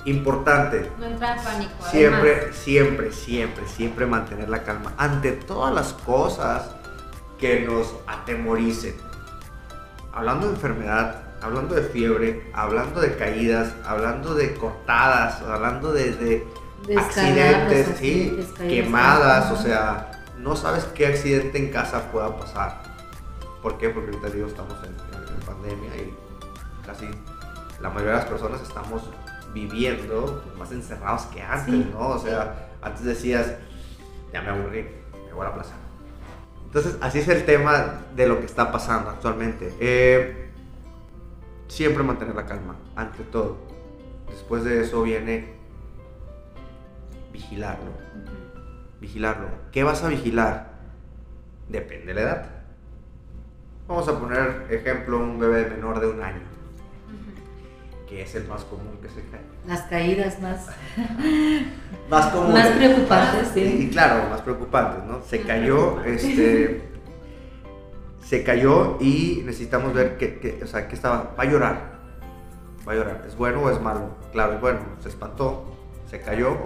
Importante. 0.05 0.89
No 0.99 1.05
entrar 1.05 1.37
en 1.37 1.43
pánico. 1.43 1.71
Siempre, 1.91 2.53
siempre, 2.53 3.11
siempre, 3.11 3.67
siempre 3.67 4.05
mantener 4.05 4.49
la 4.49 4.63
calma. 4.63 4.93
Ante 4.97 5.33
todas 5.33 5.73
las 5.73 5.93
cosas 5.93 6.69
que 7.37 7.61
nos 7.61 7.93
atemoricen. 8.07 8.95
Hablando 10.11 10.47
de 10.47 10.53
enfermedad, 10.53 11.21
hablando 11.41 11.75
de 11.75 11.83
fiebre, 11.83 12.49
hablando 12.53 13.01
de 13.01 13.15
caídas, 13.15 13.73
hablando 13.85 14.33
de 14.33 14.55
cortadas, 14.55 15.41
hablando 15.41 15.93
de, 15.93 16.47
accidentes, 16.97 17.97
¿sí? 17.99 18.39
quemadas, 18.57 19.51
o 19.51 19.61
sea, 19.61 20.23
no 20.37 20.55
sabes 20.55 20.85
qué 20.95 21.07
accidente 21.07 21.57
en 21.57 21.69
casa 21.69 22.11
pueda 22.11 22.35
pasar. 22.37 22.86
¿Por 23.61 23.77
qué? 23.77 23.89
Porque 23.89 24.11
ahorita 24.11 24.29
digo, 24.29 24.47
estamos 24.47 24.75
en, 24.83 24.95
pandemia 25.45 25.95
y 25.95 26.13
casi 26.85 27.07
la 27.79 27.89
mayoría 27.89 28.13
de 28.13 28.17
las 28.19 28.25
personas 28.25 28.61
estamos 28.61 29.03
viviendo 29.53 30.43
más 30.57 30.71
encerrados 30.71 31.23
que 31.27 31.41
antes, 31.41 31.85
¿no? 31.93 32.09
O 32.09 32.19
sea, 32.19 32.69
antes 32.81 33.03
decías, 33.03 33.55
ya 34.33 34.41
me 34.41 34.49
aburrí, 34.49 34.85
me 35.25 35.33
voy 35.33 35.45
a 35.45 35.49
la 35.49 35.55
plaza. 35.55 35.75
Entonces, 36.65 36.97
así 37.01 37.19
es 37.19 37.27
el 37.29 37.45
tema 37.45 38.01
de 38.15 38.27
lo 38.27 38.39
que 38.39 38.45
está 38.45 38.71
pasando 38.71 39.09
actualmente. 39.09 39.73
Eh, 39.79 40.49
siempre 41.67 42.03
mantener 42.03 42.35
la 42.35 42.45
calma, 42.45 42.75
ante 42.95 43.23
todo. 43.23 43.57
Después 44.29 44.63
de 44.63 44.81
eso 44.81 45.01
viene 45.01 45.55
vigilarlo. 47.31 47.91
Vigilarlo. 48.99 49.47
¿Qué 49.71 49.83
vas 49.83 50.03
a 50.03 50.09
vigilar? 50.09 50.73
Depende 51.69 52.07
de 52.07 52.13
la 52.13 52.21
edad. 52.21 52.56
Vamos 53.87 54.05
a 54.09 54.19
poner 54.19 54.67
ejemplo 54.69 55.17
un 55.17 55.39
bebé 55.39 55.69
menor 55.69 56.01
de 56.01 56.07
un 56.07 56.21
año, 56.21 56.41
que 58.07 58.21
es 58.21 58.35
el 58.35 58.45
más 58.45 58.65
común 58.65 58.97
que 59.01 59.07
se 59.07 59.21
cae. 59.29 59.39
Las 59.65 59.83
caídas 59.83 60.41
más, 60.41 60.67
más 62.09 62.25
comunes. 62.27 62.65
Más 62.65 62.77
preocupantes, 62.77 63.47
sí. 63.53 63.87
Y, 63.87 63.89
claro, 63.89 64.29
más 64.29 64.41
preocupantes, 64.41 65.05
¿no? 65.05 65.21
Se 65.21 65.41
cayó, 65.41 66.03
este, 66.03 66.81
se 68.21 68.43
cayó 68.43 68.97
y 68.99 69.43
necesitamos 69.45 69.93
ver 69.93 70.17
qué, 70.17 70.59
o 70.61 70.67
sea, 70.67 70.89
qué 70.89 70.95
estaba. 70.95 71.33
Va 71.39 71.43
a 71.43 71.45
llorar. 71.45 71.97
Va 72.85 72.91
a 72.91 72.95
llorar. 72.95 73.23
¿Es 73.25 73.37
bueno 73.37 73.61
o 73.61 73.69
es 73.69 73.79
malo? 73.79 74.17
Claro, 74.33 74.55
es 74.55 74.61
bueno. 74.61 74.79
Se 74.99 75.07
espantó, 75.07 75.77
se 76.09 76.19
cayó, 76.19 76.57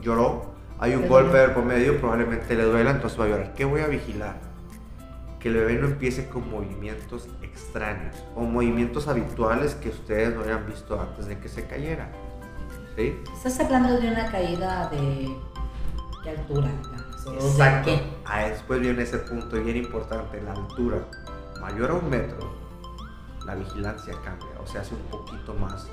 lloró. 0.00 0.54
Hay 0.78 0.94
un 0.94 1.08
golpe 1.08 1.46
por 1.50 1.64
medio, 1.64 2.00
probablemente 2.00 2.54
le 2.54 2.64
duela, 2.64 2.90
entonces 2.90 3.20
va 3.20 3.26
a 3.26 3.28
llorar. 3.28 3.52
¿Qué 3.54 3.66
voy 3.66 3.82
a 3.82 3.86
vigilar? 3.86 4.53
Que 5.44 5.50
el 5.50 5.56
bebé 5.56 5.74
no 5.74 5.88
empiece 5.88 6.26
con 6.30 6.50
movimientos 6.50 7.28
extraños 7.42 8.16
o 8.34 8.44
movimientos 8.44 9.08
habituales 9.08 9.74
que 9.74 9.90
ustedes 9.90 10.34
no 10.34 10.40
hayan 10.40 10.64
visto 10.66 10.98
antes 10.98 11.26
de 11.26 11.38
que 11.38 11.50
se 11.50 11.66
cayera. 11.66 12.10
¿Sí? 12.96 13.22
Estás 13.30 13.60
hablando 13.60 14.00
de 14.00 14.10
una 14.10 14.32
caída 14.32 14.88
de 14.88 15.36
qué 16.22 16.30
altura, 16.30 16.70
Exacto. 17.34 17.90
Ah, 18.24 18.48
después 18.48 18.80
viene 18.80 19.02
ese 19.02 19.18
punto 19.18 19.62
bien 19.62 19.76
importante, 19.76 20.40
la 20.40 20.52
altura. 20.52 21.04
Mayor 21.60 21.90
a 21.90 21.94
un 21.96 22.08
metro, 22.08 22.54
la 23.44 23.54
vigilancia 23.54 24.14
cambia, 24.24 24.58
o 24.62 24.66
sea, 24.66 24.80
hace 24.80 24.94
un 24.94 25.02
poquito 25.10 25.52
más, 25.52 25.88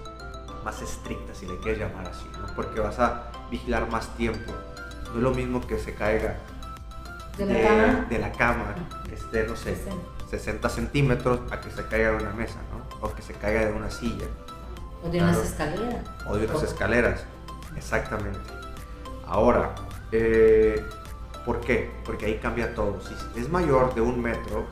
más 0.63 0.81
estricta, 0.81 1.35
si 1.35 1.45
le 1.45 1.57
quieres 1.57 1.79
llamar 1.79 2.07
así, 2.07 2.25
¿no? 2.39 2.47
porque 2.55 2.79
vas 2.79 2.99
a 2.99 3.29
vigilar 3.51 3.91
más 3.91 4.15
tiempo. 4.15 4.53
No 5.09 5.17
es 5.17 5.23
lo 5.23 5.31
mismo 5.31 5.59
que 5.59 5.77
se 5.77 5.93
caiga 5.93 6.37
de 7.45 7.53
la, 7.53 7.67
cama? 7.67 8.05
De 8.09 8.19
la 8.19 8.31
cama, 8.31 8.75
esté, 9.11 9.47
no 9.47 9.55
sé, 9.55 9.77
60 10.29 10.69
centímetros, 10.69 11.39
a 11.51 11.61
que 11.61 11.69
se 11.71 11.85
caiga 11.85 12.11
de 12.11 12.17
una 12.17 12.31
mesa, 12.31 12.59
¿no? 12.71 13.07
O 13.07 13.13
que 13.13 13.21
se 13.21 13.33
caiga 13.33 13.65
de 13.65 13.73
una 13.73 13.89
silla. 13.89 14.25
O 15.03 15.09
de 15.09 15.21
unas 15.21 15.37
escaleras. 15.37 16.05
O 16.27 16.37
de 16.37 16.45
unas 16.45 16.63
escaleras, 16.63 17.25
exactamente. 17.75 18.39
Ahora, 19.25 19.73
eh, 20.11 20.83
¿Por 21.45 21.59
qué? 21.61 21.89
Porque 22.05 22.27
ahí 22.27 22.37
cambia 22.37 22.73
todo. 22.75 22.99
Si 23.01 23.39
es 23.39 23.49
mayor 23.49 23.95
de 23.95 24.01
un 24.01 24.21
metro, 24.21 24.65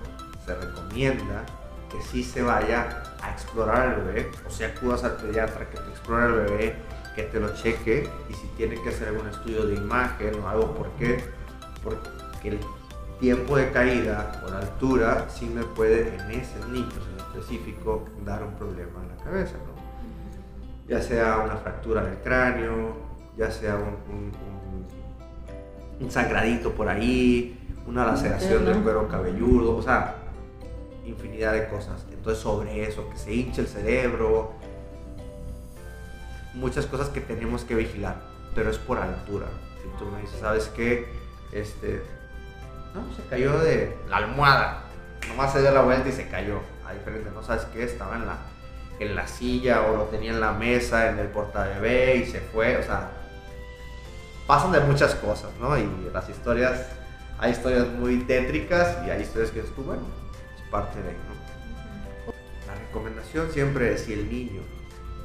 se 0.45 0.53
recomienda 0.53 1.43
que 1.89 1.99
sí 2.03 2.23
se 2.23 2.43
vaya 2.43 3.03
a 3.21 3.32
explorar 3.32 3.97
el 3.97 4.05
bebé, 4.05 4.32
o 4.47 4.51
sea, 4.51 4.67
acudas 4.67 5.03
al 5.03 5.17
pediatra 5.17 5.67
que 5.69 5.77
te 5.77 5.89
explore 5.89 6.25
el 6.27 6.34
bebé, 6.34 6.75
que 7.15 7.23
te 7.23 7.39
lo 7.39 7.53
cheque 7.55 8.08
y 8.29 8.34
si 8.34 8.45
tiene 8.55 8.79
que 8.82 8.89
hacer 8.89 9.08
algún 9.08 9.27
estudio 9.27 9.65
de 9.65 9.75
imagen 9.75 10.39
o 10.43 10.47
algo, 10.47 10.75
¿por 10.75 10.91
qué? 10.91 11.23
Porque 11.84 12.08
el 12.47 12.60
tiempo 13.19 13.58
de 13.58 13.69
caída 13.71 14.41
o 14.47 14.49
la 14.49 14.60
altura 14.60 15.28
sí 15.30 15.45
me 15.45 15.63
puede 15.63 16.15
en 16.15 16.32
ese 16.32 16.58
niños 16.71 16.93
en 17.12 17.19
específico 17.19 18.06
dar 18.23 18.43
un 18.43 18.54
problema 18.54 19.04
en 19.04 19.17
la 19.17 19.23
cabeza, 19.23 19.58
¿no? 19.58 19.80
Ya 20.88 21.02
sea 21.02 21.39
una 21.39 21.58
fractura 21.58 22.04
del 22.04 22.17
cráneo, 22.19 22.95
ya 23.38 23.52
sea 23.52 23.75
un 23.75 24.32
un 25.99 26.12
sangradito 26.12 26.71
por 26.71 26.88
ahí, 26.88 27.58
una 27.86 28.06
laceración 28.06 28.65
del 28.65 28.82
cuero 28.82 29.08
cabelludo, 29.08 29.75
o 29.75 29.82
sea, 29.82 30.15
infinidad 31.06 31.54
de 31.54 31.67
cosas. 31.67 32.06
Entonces 32.12 32.41
sobre 32.41 32.88
eso, 32.88 33.10
que 33.10 33.17
se 33.17 33.34
hinche 33.34 33.62
el 33.62 33.67
cerebro, 33.67 34.54
muchas 36.54 36.86
cosas 36.86 37.10
que 37.10 37.21
tenemos 37.21 37.63
que 37.63 37.75
vigilar, 37.75 38.21
pero 38.56 38.69
es 38.69 38.78
por 38.78 38.97
altura. 38.97 39.47
Si 39.82 39.97
tú 39.97 40.10
me 40.10 40.21
dices, 40.21 40.39
¿sabes 40.39 40.71
qué? 40.75 41.08
Este, 41.52 42.02
no, 42.93 43.13
se 43.15 43.23
cayó 43.30 43.60
de 43.60 43.97
la 44.08 44.17
almohada, 44.17 44.84
nomás 45.28 45.54
se 45.54 45.62
dio 45.62 45.71
la 45.71 45.82
vuelta 45.82 46.10
y 46.10 46.12
se 46.12 46.28
cayó. 46.28 46.60
A 46.88 46.93
diferente, 46.93 47.30
¿no 47.32 47.43
sabes 47.43 47.65
qué? 47.65 47.84
Estaba 47.84 48.15
en 48.15 48.25
la, 48.25 48.38
en 48.99 49.15
la 49.15 49.28
silla 49.28 49.84
o 49.84 49.95
lo 49.95 50.04
tenía 50.06 50.32
en 50.32 50.39
la 50.39 50.54
mesa, 50.54 51.10
en 51.10 51.19
el 51.19 51.28
portabebé 51.28 52.15
y 52.15 52.25
se 52.25 52.41
fue, 52.41 52.78
o 52.78 52.84
sea, 52.84 53.12
pasan 54.47 54.71
de 54.71 54.80
muchas 54.80 55.13
cosas, 55.15 55.52
¿no? 55.60 55.78
Y 55.78 55.88
las 56.12 56.28
historias, 56.28 56.88
hay 57.38 57.52
historias 57.52 57.88
muy 57.88 58.21
tétricas 58.23 58.97
y 59.06 59.12
hay 59.12 59.21
historias 59.21 59.52
que 59.52 59.60
es, 59.60 59.67
pues, 59.75 59.86
bueno, 59.86 60.02
es 60.56 60.69
parte 60.71 60.97
de, 61.02 61.12
¿no? 61.12 62.34
La 62.67 62.73
recomendación 62.73 63.52
siempre 63.52 63.93
es 63.93 64.02
si 64.02 64.13
el 64.13 64.30
niño 64.30 64.62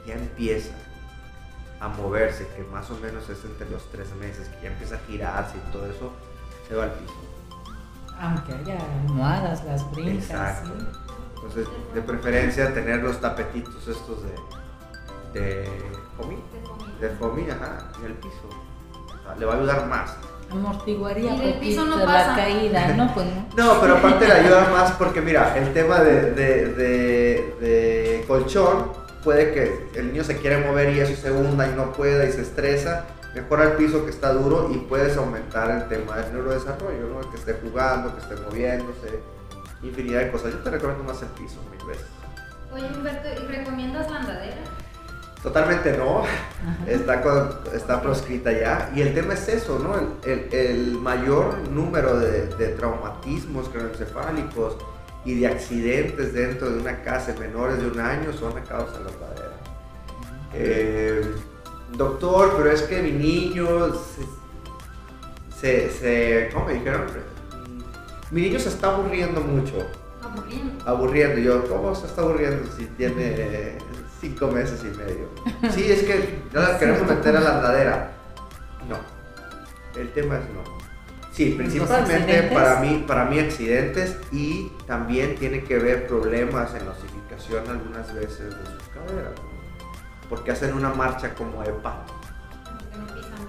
ya 0.07 0.15
empieza 0.15 0.75
a 1.81 1.89
moverse, 1.89 2.47
que 2.55 2.63
más 2.65 2.91
o 2.91 2.97
menos 2.99 3.29
es 3.31 3.43
entre 3.45 3.69
los 3.71 3.91
tres 3.91 4.15
meses, 4.17 4.49
que 4.49 4.65
ya 4.65 4.69
empieza 4.69 4.97
a 4.97 4.99
girarse 5.07 5.57
y 5.57 5.73
todo 5.73 5.87
eso, 5.87 6.13
se 6.69 6.75
va 6.75 6.85
al 6.85 6.93
piso. 6.93 7.34
Aunque 8.21 8.53
haya 8.53 8.79
almohadas, 9.03 9.65
las 9.65 9.91
brincas. 9.93 10.31
Exacto. 10.31 10.71
Entonces, 11.37 11.69
de 11.93 12.03
preferencia 12.03 12.73
tener 12.73 13.03
los 13.03 13.21
tapetitos 13.21 13.87
estos 13.87 14.19
de, 14.23 15.39
de 15.41 15.69
foamy, 16.17 16.37
de 17.01 17.11
foamy, 17.11 17.51
ajá, 17.51 17.91
en 18.01 18.07
el 18.07 18.15
piso 18.15 18.49
le 19.39 19.47
va 19.47 19.55
a 19.55 19.57
ayudar 19.57 19.87
más. 19.87 20.17
Amortiguaría 20.51 21.35
y 21.35 21.55
piso 21.61 21.85
no 21.85 21.97
pasa. 22.05 22.29
la 22.29 22.37
caída, 22.37 22.89
¿no? 22.95 23.13
Pues 23.15 23.27
no. 23.57 23.81
pero 23.81 23.97
aparte 23.97 24.29
le 24.29 24.35
ayuda 24.35 24.69
más 24.71 24.93
porque 24.93 25.21
mira, 25.21 25.57
el 25.57 25.73
tema 25.73 26.01
de, 26.01 26.33
de, 26.33 28.25
colchón 28.29 28.93
puede 29.23 29.53
que 29.53 29.89
el 29.99 30.13
niño 30.13 30.25
se 30.25 30.37
quiere 30.37 30.59
mover 30.59 30.95
y 30.95 31.01
eso 31.01 31.15
se 31.21 31.33
hunda 31.33 31.69
y 31.69 31.75
no 31.75 31.93
pueda 31.93 32.25
y 32.27 32.33
se 32.33 32.43
estresa, 32.43 33.07
mejora 33.35 33.65
el 33.65 33.73
piso 33.73 34.05
que 34.05 34.11
está 34.11 34.33
duro 34.33 34.71
y 34.73 34.79
puedes 34.79 35.17
aumentar 35.17 35.71
el 35.71 35.89
tema 35.89 36.17
del 36.17 36.33
neurodesarrollo, 36.33 37.09
¿no? 37.09 37.31
Que 37.31 37.37
esté 37.37 37.55
jugando, 37.55 38.15
que 38.15 38.23
esté 38.23 38.37
moviéndose, 38.37 39.21
infinidad 39.83 40.21
de 40.21 40.31
cosas. 40.31 40.53
Yo 40.53 40.59
te 40.59 40.71
recomiendo 40.71 41.05
más 41.05 41.21
el 41.23 41.29
piso 41.29 41.61
mil 41.71 41.87
veces. 41.87 42.07
Oye 42.73 42.87
Humberto, 42.97 43.29
¿y 43.43 43.47
recomiendas 43.47 44.11
la 44.11 44.21
andadera? 44.21 44.63
Totalmente 45.43 45.95
no, 45.99 46.23
está, 46.87 47.23
está 47.75 48.01
proscrita 48.01 48.51
ya. 48.51 48.91
Y 48.95 49.03
el 49.03 49.13
tema 49.13 49.35
es 49.35 49.47
eso, 49.49 49.79
¿no? 49.79 49.95
El, 50.25 50.49
el, 50.53 50.93
mayor 50.99 51.69
número 51.69 52.19
de, 52.19 52.47
de 52.47 52.69
traumatismos 52.69 53.69
craneoencefálicos 53.69 54.79
y 55.27 55.41
de 55.41 55.47
accidentes 55.49 56.33
dentro 56.33 56.71
de 56.71 56.81
una 56.81 57.03
casa 57.03 57.35
menores 57.39 57.79
de 57.79 57.89
un 57.89 58.01
año 58.01 58.33
son 58.33 58.57
a 58.57 58.63
causa 58.63 58.99
de 58.99 59.05
la. 59.05 59.11
Eh, 60.55 61.35
doctor, 61.97 62.55
pero 62.57 62.71
es 62.71 62.83
que 62.83 63.03
mi 63.03 63.13
niño 63.13 63.93
se, 65.61 65.91
se, 65.91 66.51
¿cómo 66.53 66.67
me 66.67 66.75
dijeron? 66.75 67.07
Mi 68.31 68.43
niño 68.43 68.59
se 68.59 68.69
está 68.69 68.95
aburriendo 68.95 69.41
mucho. 69.41 69.87
Aburriendo. 70.23 70.85
Aburriendo. 70.91 71.41
Yo, 71.41 71.69
¿cómo 71.69 71.95
se 71.95 72.07
está 72.07 72.23
aburriendo 72.23 72.71
si 72.77 72.87
tiene 72.87 73.79
cinco 74.25 74.49
meses 74.49 74.81
y 74.83 74.97
medio. 74.97 75.29
Sí, 75.73 75.85
es 75.91 76.03
que 76.03 76.43
no 76.53 76.61
la 76.61 76.79
queremos 76.79 77.09
meter 77.09 77.37
a 77.37 77.41
la 77.41 77.57
andadera. 77.57 78.13
No. 78.89 78.97
El 80.01 80.11
tema 80.13 80.39
es 80.39 80.45
no. 80.55 80.63
Sí, 81.33 81.55
principalmente 81.57 82.43
para 82.55 82.81
mí, 82.81 83.05
para 83.07 83.25
mí 83.25 83.41
accidentes 83.41 84.17
y 84.31 84.71
también 84.87 85.35
tiene 85.35 85.65
que 85.65 85.79
ver 85.79 86.07
problemas 86.07 86.75
en 86.75 86.87
la 86.87 86.93
osificación 86.93 87.69
algunas 87.69 88.15
veces 88.15 88.51
de 88.51 88.67
sus 88.67 88.89
caderas. 88.95 89.33
Porque 90.29 90.53
hacen 90.53 90.75
una 90.75 90.91
marcha 90.91 91.35
como 91.35 91.63
EPA. 91.63 92.05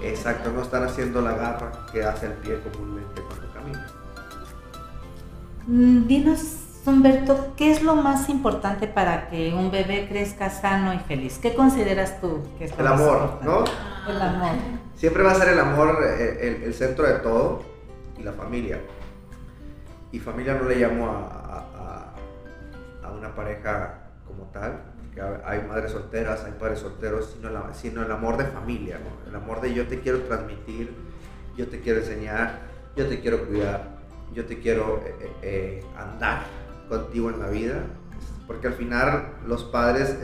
Exacto, 0.02 0.52
no 0.52 0.62
están 0.62 0.84
haciendo 0.84 1.22
la 1.22 1.34
garra 1.34 1.72
que 1.92 2.04
hace 2.04 2.28
el 2.28 2.34
pie 2.34 2.60
comúnmente 2.60 3.22
cuando 3.22 3.54
camina. 3.54 3.88
Mm, 5.68 6.08
dinos, 6.08 6.66
Humberto, 6.86 7.54
¿qué 7.58 7.72
es 7.72 7.82
lo 7.82 7.96
más 7.96 8.30
importante 8.30 8.88
para 8.88 9.30
que 9.30 9.54
un 9.54 9.72
bebé 9.72 10.08
crezca 10.08 10.52
sano 10.52 10.94
y 10.94 11.00
feliz? 11.00 11.40
¿Qué 11.40 11.56
consideras 11.56 12.22
tú 12.22 12.44
que 12.60 12.66
es 12.66 12.72
lo 12.72 12.82
El 12.82 12.88
amor, 12.88 13.40
¿no? 13.42 13.64
El 14.08 14.22
amor. 14.22 14.52
Siempre 14.96 15.24
va 15.24 15.32
a 15.32 15.36
ser 15.36 15.50
el 15.50 15.60
amor 15.60 15.98
eh, 16.04 16.38
el, 16.42 16.64
el 16.64 16.74
centro 16.76 17.08
de 17.08 17.16
todo 17.16 17.64
y 18.20 18.24
la 18.24 18.34
familia. 18.34 18.80
Y 20.12 20.20
familia 20.20 20.54
no 20.54 20.70
le 20.70 20.76
llamo 20.76 21.08
a, 21.08 22.14
a, 23.04 23.08
a 23.08 23.12
una 23.12 23.34
pareja 23.34 23.96
como 24.28 24.44
tal, 24.52 24.80
hay 25.46 25.62
madres 25.62 25.92
solteras, 25.92 26.44
hay 26.44 26.54
padres 26.54 26.80
solteros, 26.80 27.38
sino, 27.74 28.04
el 28.04 28.12
amor 28.12 28.38
de 28.38 28.46
familia, 28.46 29.00
el 29.28 29.36
amor 29.36 29.62
de 29.62 29.74
yo 29.74 29.88
te 29.88 30.00
quiero 30.00 30.24
transmitir, 30.24 30.94
yo 31.56 31.68
te 31.68 31.80
quiero 31.80 32.00
enseñar, 32.00 32.60
yo 32.96 33.08
te 33.08 33.22
quiero 33.22 33.46
cuidar, 33.46 33.98
yo 34.34 34.46
te 34.46 34.60
quiero 34.60 35.02
eh, 35.06 35.16
eh, 35.20 35.32
eh 35.42 35.84
andar 35.98 36.44
contigo 36.90 37.30
en 37.30 37.40
la 37.40 37.48
vida, 37.48 37.84
porque 38.46 38.68
al 38.68 38.74
final 38.74 39.36
los 39.48 39.64
padres, 39.64 40.18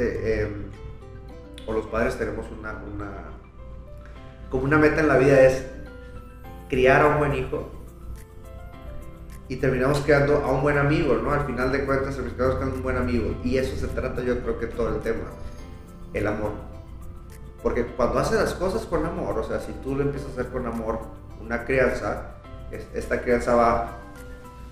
o 1.66 1.74
los 1.74 1.86
padres 1.88 2.18
tenemos 2.18 2.46
una, 2.52 2.76
como 4.50 4.66
una 4.66 4.78
meta 4.78 5.00
en 5.00 5.08
la 5.08 5.18
vida 5.18 5.42
es 5.42 5.66
criar 6.70 7.02
a 7.02 7.08
un 7.08 7.20
buen 7.20 7.34
hijo 7.34 7.81
y 9.52 9.58
terminamos 9.58 10.00
quedando 10.00 10.38
a 10.38 10.50
un 10.50 10.62
buen 10.62 10.78
amigo, 10.78 11.16
¿no? 11.16 11.34
Al 11.34 11.46
final 11.46 11.74
de 11.74 11.84
cuentas 11.86 12.16
terminamos 12.16 12.56
quedando 12.56 12.76
un 12.78 12.84
buen 12.84 12.96
amigo 12.96 13.36
y 13.44 13.58
eso 13.58 13.76
se 13.76 13.94
trata 13.94 14.22
yo 14.22 14.42
creo 14.44 14.58
que 14.58 14.68
todo 14.68 14.96
el 14.96 15.02
tema, 15.02 15.26
el 16.14 16.26
amor. 16.26 16.52
Porque 17.62 17.86
cuando 17.86 18.20
haces 18.20 18.40
las 18.40 18.54
cosas 18.54 18.86
con 18.86 19.06
amor, 19.06 19.38
o 19.38 19.44
sea, 19.44 19.60
si 19.60 19.74
tú 19.84 19.94
lo 19.94 20.04
empiezas 20.04 20.30
a 20.30 20.32
hacer 20.32 20.54
con 20.54 20.66
amor, 20.68 21.00
una 21.42 21.66
crianza, 21.66 22.36
esta 22.94 23.22
crianza 23.24 23.54
va 23.54 23.98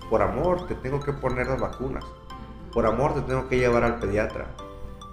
por 0.08 0.22
amor, 0.22 0.66
te 0.66 0.74
tengo 0.76 0.98
que 0.98 1.12
poner 1.12 1.46
las 1.46 1.60
vacunas, 1.60 2.06
por 2.72 2.86
amor 2.86 3.12
te 3.12 3.20
tengo 3.20 3.50
que 3.50 3.58
llevar 3.58 3.84
al 3.84 3.98
pediatra, 3.98 4.46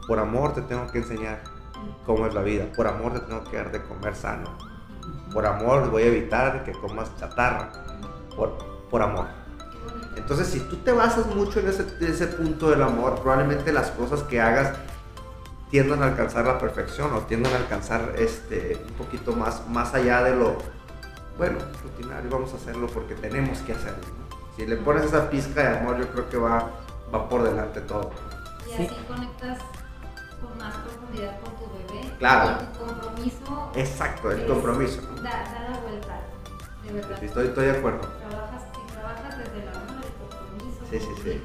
por 0.07 0.17
amor 0.17 0.53
te 0.53 0.61
tengo 0.61 0.87
que 0.87 0.99
enseñar 0.99 1.43
cómo 2.05 2.25
es 2.25 2.33
la 2.33 2.41
vida, 2.41 2.67
por 2.73 2.87
amor 2.87 3.15
te 3.15 3.19
tengo 3.19 3.43
que 3.43 3.57
dar 3.57 3.69
de 3.73 3.83
comer 3.83 4.15
sano, 4.15 4.57
por 5.33 5.45
amor 5.45 5.91
voy 5.91 6.03
a 6.03 6.05
evitar 6.05 6.63
que 6.63 6.71
comas 6.71 7.13
chatarra, 7.17 7.69
por, 8.33 8.57
por 8.89 9.01
amor. 9.01 9.46
Entonces, 10.17 10.47
si 10.47 10.59
tú 10.61 10.77
te 10.77 10.91
basas 10.91 11.27
mucho 11.27 11.59
en 11.59 11.69
ese, 11.69 11.85
ese 12.01 12.27
punto 12.27 12.69
del 12.69 12.81
amor, 12.83 13.21
probablemente 13.21 13.71
las 13.71 13.91
cosas 13.91 14.23
que 14.23 14.41
hagas 14.41 14.77
tiendan 15.69 16.01
a 16.01 16.07
alcanzar 16.07 16.45
la 16.45 16.57
perfección 16.57 17.13
o 17.13 17.19
tiendan 17.21 17.53
a 17.53 17.57
alcanzar 17.57 18.13
este, 18.17 18.83
un 18.87 18.93
poquito 18.95 19.33
más, 19.33 19.67
más 19.67 19.93
allá 19.93 20.23
de 20.23 20.35
lo, 20.35 20.57
bueno, 21.37 21.57
rutinario, 21.83 22.29
vamos 22.29 22.53
a 22.53 22.57
hacerlo 22.57 22.87
porque 22.87 23.15
tenemos 23.15 23.59
que 23.59 23.73
hacerlo. 23.73 24.03
Si 24.55 24.65
le 24.65 24.77
pones 24.77 25.05
esa 25.05 25.29
pizca 25.29 25.61
de 25.61 25.77
amor, 25.79 25.97
yo 25.97 26.07
creo 26.09 26.29
que 26.29 26.37
va, 26.37 26.71
va 27.13 27.29
por 27.29 27.43
delante 27.43 27.81
todo. 27.81 28.11
Y 28.67 28.73
así 28.73 28.89
conectas 29.07 29.59
con 30.41 30.57
más 30.57 30.75
profundidad 30.77 31.39
con 31.41 31.55
tu 31.55 31.93
bebé. 31.93 32.11
Claro. 32.17 32.61
Y 32.61 32.77
tu 32.77 32.85
compromiso. 32.85 33.71
Exacto, 33.75 34.31
el 34.31 34.47
compromiso. 34.47 35.01
Da, 35.21 35.29
da, 35.29 35.69
la 35.69 35.79
vuelta, 35.79 36.21
de 36.83 36.93
verdad. 36.93 37.23
Estoy, 37.23 37.47
estoy 37.47 37.65
de 37.65 37.71
acuerdo. 37.77 38.07
Trabajas, 38.29 38.56
Sí, 40.89 40.99
sí, 40.99 41.07
sí. 41.23 41.41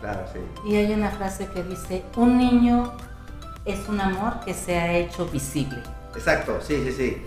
Claro, 0.00 0.20
sí. 0.32 0.40
Y 0.68 0.76
hay 0.76 0.92
una 0.92 1.10
frase 1.10 1.48
que 1.48 1.62
dice, 1.62 2.02
un 2.16 2.36
niño 2.36 2.92
es 3.64 3.88
un 3.88 4.00
amor 4.00 4.40
que 4.44 4.52
se 4.54 4.76
ha 4.76 4.96
hecho 4.96 5.26
visible. 5.26 5.78
Exacto, 6.14 6.60
sí, 6.60 6.82
sí, 6.84 6.92
sí. 6.92 7.22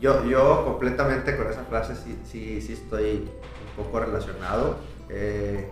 Yo, 0.00 0.24
yo 0.24 0.64
completamente 0.64 1.36
con 1.36 1.50
esa 1.50 1.64
frase 1.64 1.94
sí, 1.94 2.18
sí, 2.24 2.62
sí 2.62 2.72
estoy 2.72 3.28
un 3.76 3.84
poco 3.84 4.00
relacionado. 4.00 4.76
Eh, 5.08 5.68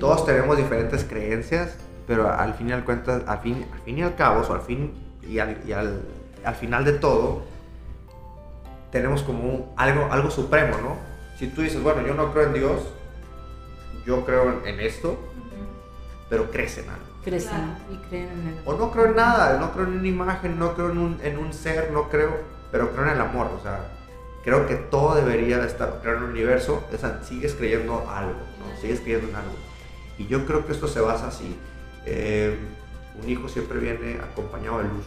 todos 0.00 0.26
tenemos 0.26 0.56
diferentes 0.56 1.04
creencias, 1.04 1.76
pero 2.06 2.32
al 2.32 2.54
fin 2.54 2.70
y 2.70 2.72
al 2.72 2.84
cuentas, 2.84 3.22
al 3.26 3.38
fin, 3.40 3.66
al 3.72 3.80
fin 3.80 3.98
y 3.98 4.02
al 4.02 4.16
cabo, 4.16 4.42
o 4.46 4.52
al 4.52 4.62
fin 4.62 4.92
y 5.22 5.38
al, 5.38 5.60
y 5.66 5.72
al, 5.72 6.02
al 6.44 6.54
final 6.54 6.84
de 6.84 6.94
todo, 6.94 7.42
tenemos 8.90 9.22
como 9.22 9.42
un, 9.42 9.66
algo, 9.76 10.08
algo 10.10 10.30
supremo, 10.30 10.76
¿no? 10.78 10.96
Si 11.38 11.46
tú 11.48 11.62
dices, 11.62 11.82
bueno, 11.82 12.04
yo 12.06 12.14
no 12.14 12.32
creo 12.32 12.46
en 12.46 12.54
Dios, 12.54 12.82
yo 14.08 14.24
creo 14.24 14.64
en, 14.64 14.80
esto, 14.80 15.18
pero 16.30 16.50
crees 16.50 16.78
en 16.78 16.88
algo. 16.88 17.04
Crecen 17.22 17.50
claro. 17.50 17.72
y 17.92 18.08
creen 18.08 18.28
en 18.30 18.48
el 18.48 18.58
O 18.64 18.72
no 18.72 18.90
creo 18.90 19.06
en 19.06 19.16
nada, 19.16 19.58
no 19.58 19.70
creo 19.72 19.84
en 19.84 19.98
una 19.98 20.08
imagen, 20.08 20.58
no 20.58 20.74
creo 20.74 20.90
en 20.90 20.98
un, 20.98 21.20
en 21.22 21.36
un 21.36 21.52
ser, 21.52 21.90
no 21.90 22.08
creo, 22.08 22.38
pero 22.72 22.90
creo 22.92 23.04
en 23.04 23.10
el 23.10 23.20
amor, 23.20 23.48
o 23.48 23.62
sea, 23.62 23.90
creo 24.44 24.66
que 24.66 24.76
todo 24.76 25.14
debería 25.14 25.58
de 25.58 25.66
estar, 25.66 26.00
creo 26.00 26.16
en 26.16 26.22
el 26.22 26.30
universo, 26.30 26.82
o 26.90 26.96
sea, 26.96 27.22
sigues 27.22 27.54
creyendo 27.54 28.08
algo, 28.08 28.32
¿no? 28.32 28.80
Sigues 28.80 29.00
creyendo 29.00 29.28
en 29.28 29.36
algo. 29.36 29.52
Y 30.16 30.26
yo 30.26 30.46
creo 30.46 30.64
que 30.64 30.72
esto 30.72 30.88
se 30.88 31.02
basa 31.02 31.28
así. 31.28 31.54
Eh, 32.06 32.56
un 33.22 33.28
hijo 33.28 33.46
siempre 33.46 33.78
viene 33.78 34.20
acompañado 34.20 34.78
de 34.78 34.84
luz. 34.84 35.04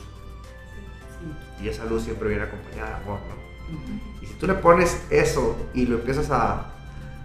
Sí. 1.57 1.63
Y 1.63 1.69
esa 1.69 1.85
luz 1.85 2.03
siempre 2.03 2.29
viene 2.29 2.43
acompañada 2.43 2.89
de 2.89 2.95
amor, 2.97 3.19
¿no? 3.21 3.75
Uh 3.75 3.79
-huh. 3.79 4.23
Y 4.23 4.25
si 4.27 4.33
tú 4.35 4.45
le 4.45 4.53
pones 4.53 5.03
eso 5.09 5.57
y 5.73 5.87
lo 5.87 5.95
empiezas 5.95 6.29
a, 6.29 6.71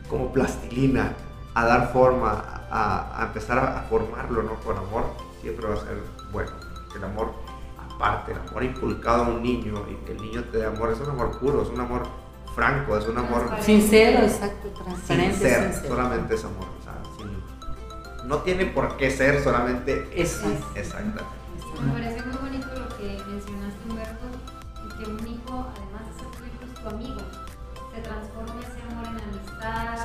como 0.08 0.32
plastilina, 0.32 1.14
a 1.56 1.64
dar 1.64 1.90
forma, 1.90 2.44
a, 2.70 3.22
a 3.22 3.26
empezar 3.26 3.58
a, 3.58 3.78
a, 3.78 3.82
formarlo, 3.84 4.42
¿no? 4.42 4.56
Con 4.56 4.76
amor, 4.76 5.04
siempre 5.40 5.66
va 5.66 5.74
a 5.74 5.78
ser 5.78 6.02
bueno. 6.30 6.50
El 6.94 7.02
amor 7.02 7.32
aparte, 7.78 8.32
el 8.32 8.38
amor 8.38 8.62
inculcado 8.62 9.24
a 9.24 9.28
un 9.28 9.42
niño 9.42 9.86
y 9.90 9.94
que 10.04 10.12
el 10.12 10.20
niño 10.20 10.44
te 10.44 10.58
dé 10.58 10.66
amor, 10.66 10.92
es 10.92 11.00
un 11.00 11.08
amor 11.08 11.38
puro, 11.38 11.62
es 11.62 11.68
un 11.70 11.80
amor 11.80 12.02
franco, 12.54 12.98
es 12.98 13.06
un 13.06 13.16
amor 13.16 13.50
sincero, 13.60 14.20
exacto, 14.20 14.68
transparente, 14.68 15.32
sincero, 15.32 15.62
sincero. 15.62 15.88
solamente 15.88 16.34
es 16.34 16.44
amor, 16.44 16.68
o 16.78 16.82
sea, 16.84 16.92
sin, 17.16 18.28
no 18.28 18.38
tiene 18.38 18.66
por 18.66 18.98
qué 18.98 19.10
ser 19.10 19.42
solamente 19.42 20.10
eso. 20.14 20.46
Exacto. 20.74 21.24
Me 21.80 21.92
parece 21.92 22.22
muy 22.22 22.36
bonito 22.36 22.66
lo 22.66 22.88
que 22.98 23.18
mencionaste, 23.28 23.88
Humberto, 23.88 24.26
que 24.98 25.10
un 25.10 25.26
hijo, 25.26 25.66
además 25.74 26.02
de 26.06 26.20
ser 26.20 26.30
tu 26.32 26.44
hijo, 26.44 26.64
es 26.64 26.82
tu 26.82 26.88
amigo. 26.88 27.20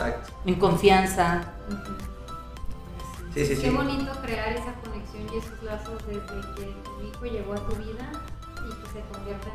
Exacto. 0.08 0.34
En 0.46 0.56
confianza. 0.56 1.42
Uh 1.70 1.74
-huh. 1.74 2.12
Sí, 3.34 3.46
sí, 3.46 3.56
sí. 3.56 3.62
Qué 3.62 3.72
bonito 3.72 4.12
crear 4.22 4.52
esa 4.52 4.74
conexión 4.84 5.24
y 5.34 5.38
esos 5.38 5.64
lazos 5.64 6.06
desde 6.06 6.42
que 6.56 6.74
tu 6.84 7.08
hijo 7.08 7.26
llegó 7.26 7.54
a 7.54 7.58
tu 7.58 7.76
vida 7.78 8.12
y 8.58 8.70
que 8.70 8.88
se 8.92 9.02
convierta 9.10 9.48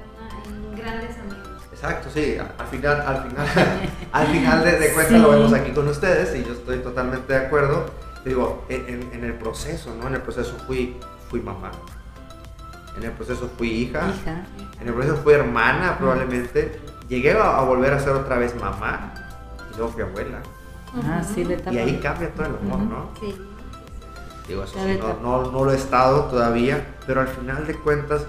en, 0.47 0.53
una, 0.57 0.71
en 0.71 0.77
grandes 0.77 1.19
amigos. 1.19 1.63
Exacto, 1.73 2.09
sí, 2.13 2.39
al 2.39 2.67
final, 2.69 3.03
al 3.03 3.29
final, 3.29 3.47
al 4.13 4.27
final 4.29 4.65
de, 4.65 4.79
de 4.79 4.93
cuentas 4.95 5.15
sí. 5.15 5.19
lo 5.19 5.31
vemos 5.31 5.53
aquí 5.53 5.73
con 5.73 5.89
ustedes 5.89 6.35
y 6.35 6.45
yo 6.45 6.55
estoy 6.55 6.79
totalmente 6.79 7.33
de 7.35 7.47
acuerdo. 7.47 7.87
Digo, 8.25 8.65
en, 8.71 9.11
en, 9.13 9.25
el 9.25 9.35
proceso, 9.35 9.95
¿no? 9.95 10.09
En 10.09 10.15
el 10.15 10.23
proceso 10.23 10.57
fui, 10.67 10.97
fui 11.29 11.41
mamá. 11.41 11.71
En 12.97 13.05
el 13.05 13.13
proceso 13.13 13.49
fui 13.59 13.69
hija. 13.69 14.09
hija. 14.09 14.47
En 14.81 14.89
el 14.89 14.95
proceso 14.95 15.17
fui 15.19 15.35
hermana, 15.35 15.97
probablemente. 15.99 16.81
Llegué 17.09 17.33
a, 17.33 17.59
a, 17.59 17.63
volver 17.63 17.93
a 17.93 18.01
ser 18.01 18.15
otra 18.15 18.37
vez 18.39 18.57
mamá 18.59 19.26
y 19.77 19.79
luego 19.79 19.93
fui 19.93 20.03
abuela. 20.03 20.39
Ah, 21.05 21.23
sí, 21.23 21.45
le 21.45 21.63
y 21.71 21.79
ahí 21.79 22.01
cambia 22.03 22.33
todo 22.33 22.47
el 22.47 22.57
amor, 22.57 22.79
¿no? 22.79 23.11
Sí. 23.21 23.35
Digo, 24.49 24.63
eso 24.63 24.79
sí, 24.79 24.99
no, 24.99 25.19
no, 25.21 25.51
no, 25.51 25.65
lo 25.65 25.73
he 25.73 25.77
estado 25.77 26.25
todavía, 26.25 26.97
pero 27.07 27.21
al 27.21 27.29
final 27.29 27.67
de 27.67 27.75
cuentas 27.75 28.25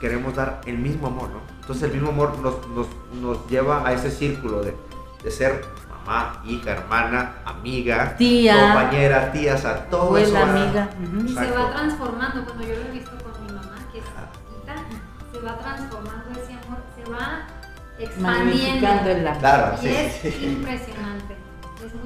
queremos 0.00 0.34
dar 0.34 0.60
el 0.64 0.78
mismo 0.78 1.08
amor, 1.08 1.28
¿no? 1.30 1.40
Entonces 1.60 1.84
el 1.84 1.92
mismo 1.92 2.10
amor 2.10 2.38
nos, 2.38 2.66
nos, 2.68 2.86
nos 3.20 3.46
lleva 3.48 3.86
a 3.86 3.92
ese 3.92 4.10
círculo 4.10 4.62
de, 4.62 4.74
de, 5.22 5.30
ser 5.30 5.64
mamá, 5.90 6.40
hija, 6.46 6.70
hermana, 6.70 7.34
amiga, 7.44 8.16
tía, 8.16 8.58
compañera, 8.60 9.32
tía, 9.32 9.56
o 9.56 9.58
sea, 9.58 9.86
todo 9.86 10.02
abuela, 10.02 10.26
eso. 10.26 10.34
Va, 10.34 10.62
amiga. 10.62 10.90
Uh 10.98 11.04
-huh. 11.04 11.28
Y 11.28 11.34
se 11.34 11.50
va 11.50 11.70
transformando, 11.72 12.44
cuando 12.44 12.62
yo 12.62 12.74
lo 12.76 12.82
he 12.82 12.90
visto 12.92 13.10
con 13.18 13.44
mi 13.44 13.52
mamá, 13.52 13.76
que 13.92 13.98
es 13.98 14.04
hijita, 14.04 14.74
se 15.32 15.38
va 15.40 15.58
transformando 15.58 16.40
ese 16.40 16.52
amor, 16.54 16.78
se 16.96 17.10
va 17.10 17.59
expandiendo. 18.00 18.86
En 19.10 19.24
la... 19.24 19.38
Claro, 19.38 19.76
y 19.76 19.86
sí, 19.86 19.94
es 19.94 20.12
sí. 20.14 20.46
impresionante. 20.46 21.36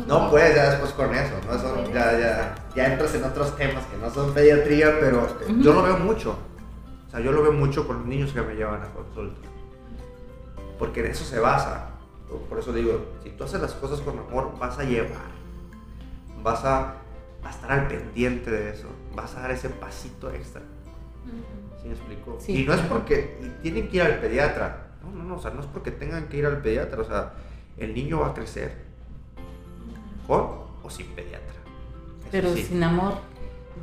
No 0.06 0.30
puedes 0.30 0.54
ya 0.54 0.70
después 0.70 0.92
con 0.92 1.14
eso, 1.14 1.34
¿no? 1.46 1.54
Eso 1.54 1.92
ya, 1.92 2.18
ya, 2.18 2.54
ya, 2.74 2.92
entras 2.92 3.14
en 3.14 3.24
otros 3.24 3.56
temas 3.56 3.84
que 3.86 3.96
no 3.96 4.10
son 4.10 4.32
pediatría, 4.34 4.98
pero 5.00 5.22
uh 5.22 5.50
-huh. 5.50 5.62
yo 5.62 5.72
lo 5.72 5.82
veo 5.82 5.98
mucho. 5.98 6.38
O 7.06 7.10
sea, 7.10 7.20
yo 7.20 7.32
lo 7.32 7.42
veo 7.42 7.52
mucho 7.52 7.86
con 7.86 7.98
los 7.98 8.06
niños 8.06 8.32
que 8.32 8.42
me 8.42 8.54
llevan 8.54 8.82
a 8.82 8.86
consulta. 8.92 9.48
Porque 10.78 11.00
en 11.00 11.06
eso 11.06 11.24
se 11.24 11.38
basa. 11.38 11.90
Por 12.48 12.58
eso 12.58 12.72
digo, 12.72 13.04
si 13.22 13.30
tú 13.30 13.44
haces 13.44 13.60
las 13.60 13.72
cosas 13.74 14.00
con 14.00 14.18
amor, 14.18 14.58
vas 14.58 14.78
a 14.78 14.84
llevar. 14.84 15.32
Vas 16.42 16.64
a, 16.64 16.94
a 17.42 17.50
estar 17.50 17.70
al 17.70 17.86
pendiente 17.86 18.50
de 18.50 18.70
eso. 18.70 18.88
Vas 19.14 19.34
a 19.36 19.40
dar 19.42 19.50
ese 19.52 19.68
pasito 19.68 20.30
extra. 20.30 20.60
Uh 20.60 21.28
-huh. 21.28 21.82
¿Sí 21.82 21.88
me 21.88 21.94
explico? 21.94 22.38
Sí, 22.40 22.62
y 22.62 22.66
no 22.66 22.74
es 22.74 22.80
porque 22.82 23.38
y 23.42 23.48
tienen 23.62 23.88
que 23.88 23.96
ir 23.96 24.02
al 24.02 24.18
pediatra. 24.18 24.83
No, 25.04 25.10
no, 25.10 25.24
no. 25.24 25.36
O 25.36 25.38
sea, 25.38 25.50
no 25.50 25.60
es 25.60 25.66
porque 25.66 25.90
tengan 25.90 26.28
que 26.28 26.38
ir 26.38 26.46
al 26.46 26.62
pediatra. 26.62 27.00
O 27.00 27.04
sea, 27.04 27.32
el 27.76 27.94
niño 27.94 28.20
va 28.20 28.28
a 28.28 28.34
crecer 28.34 28.84
con 30.26 30.64
o 30.82 30.90
sin 30.90 31.06
pediatra. 31.08 31.54
Eso 32.20 32.28
pero 32.30 32.54
sí. 32.54 32.62
sin 32.64 32.82
amor, 32.82 33.14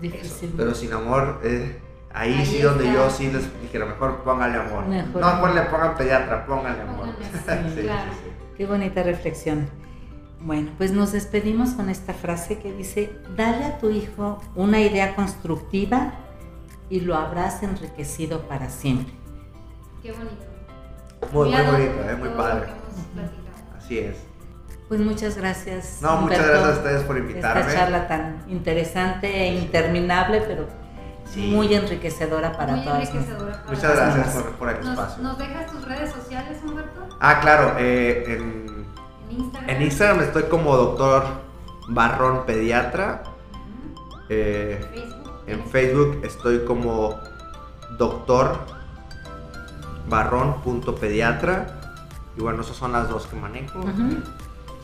difícil. 0.02 0.50
Eso. 0.50 0.58
Pero 0.58 0.76
sin 0.76 0.94
amor, 0.94 1.40
eh, 1.44 1.80
Ahí, 2.14 2.46
sí 2.46 2.62
donde 2.62 2.92
yo 2.92 3.10
sí 3.10 3.32
les 3.32 3.62
dijera, 3.62 3.86
mejor 3.86 4.24
póngale 4.24 4.58
amor. 4.58 4.86
Mejor. 4.86 5.22
No, 5.22 5.40
pues 5.40 5.56
le 5.56 5.62
pongan 5.62 5.96
pediatra, 5.96 6.46
póngale 6.46 6.82
amor. 6.82 7.08
sí, 7.76 7.82
claro. 7.82 8.12
Qué 8.58 8.66
bonita 8.66 9.04
reflexión. 9.04 9.70
Bueno, 10.42 10.72
pues 10.78 10.92
nos 10.92 11.12
despedimos 11.12 11.72
con 11.72 11.90
esta 11.90 12.14
frase 12.14 12.60
que 12.60 12.74
dice, 12.74 13.16
dale 13.38 13.64
a 13.66 13.78
tu 13.78 13.92
hijo 13.92 14.42
una 14.56 14.82
idea 14.82 15.16
constructiva 15.16 16.14
y 16.90 17.02
lo 17.02 17.16
habrás 17.16 17.64
enriquecido 17.64 18.42
para 18.48 18.70
siempre. 18.70 19.14
Qué 20.02 20.12
bonito. 20.12 20.51
Muy, 21.32 21.50
muy, 21.50 21.62
bonito, 21.62 22.10
¿eh? 22.10 22.16
muy 22.18 22.30
padre. 22.30 22.68
Así 23.78 24.00
es. 24.00 24.18
Pues 24.88 25.00
muchas 25.00 25.38
gracias. 25.38 26.00
No, 26.02 26.18
muchas 26.18 26.46
gracias 26.46 26.68
a 26.68 26.78
ustedes 26.80 27.04
por 27.04 27.18
invitarme. 27.18 27.62
Esta 27.62 27.74
charla 27.74 28.08
tan 28.08 28.44
interesante 28.50 29.28
e 29.28 29.56
interminable, 29.56 30.42
pero 30.42 30.68
muy 31.38 31.74
enriquecedora 31.74 32.52
para 32.52 32.76
muy 32.76 32.86
todos. 32.86 32.98
Enriquecedora 32.98 33.64
muchas 33.70 33.96
gracias 33.96 34.44
por, 34.60 34.70
el 34.70 34.76
espacio. 34.78 35.24
¿Nos 35.24 35.38
dejas 35.38 35.72
tus 35.72 35.88
redes 35.88 36.12
sociales, 36.12 36.58
Humberto? 36.62 37.08
Ah, 37.22 37.40
claro. 37.40 37.76
Eh, 37.80 38.24
en, 38.28 38.86
Instagram? 39.30 39.70
en 39.70 39.82
Instagram 39.82 40.20
estoy 40.24 40.44
como 40.44 40.76
doctor 40.76 41.24
Barrón 41.88 42.46
Pediatra. 42.46 43.24
Eh, 44.28 44.82
en 45.48 45.66
Facebook 45.68 46.20
estoy 46.24 46.66
como 46.66 47.18
doctor 47.98 48.81
barrón.pediatra. 50.08 51.80
Y 52.38 52.42
bueno, 52.42 52.62
esas 52.62 52.78
son 52.78 52.92
las 52.94 53.10
dos 53.10 53.28
que 53.28 53.36
manejo. 53.36 53.82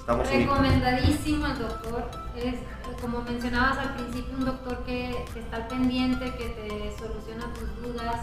Recomendadísimo 0.07 1.47
el 1.47 1.59
doctor. 1.59 2.09
Es, 2.35 2.55
como 3.01 3.21
mencionabas 3.21 3.77
al 3.77 3.93
principio, 3.95 4.37
un 4.37 4.45
doctor 4.45 4.83
que, 4.85 5.25
está 5.35 5.57
al 5.57 5.67
pendiente, 5.67 6.33
que 6.35 6.49
te 6.49 6.95
soluciona 6.97 7.45
tus 7.53 7.83
dudas. 7.83 8.21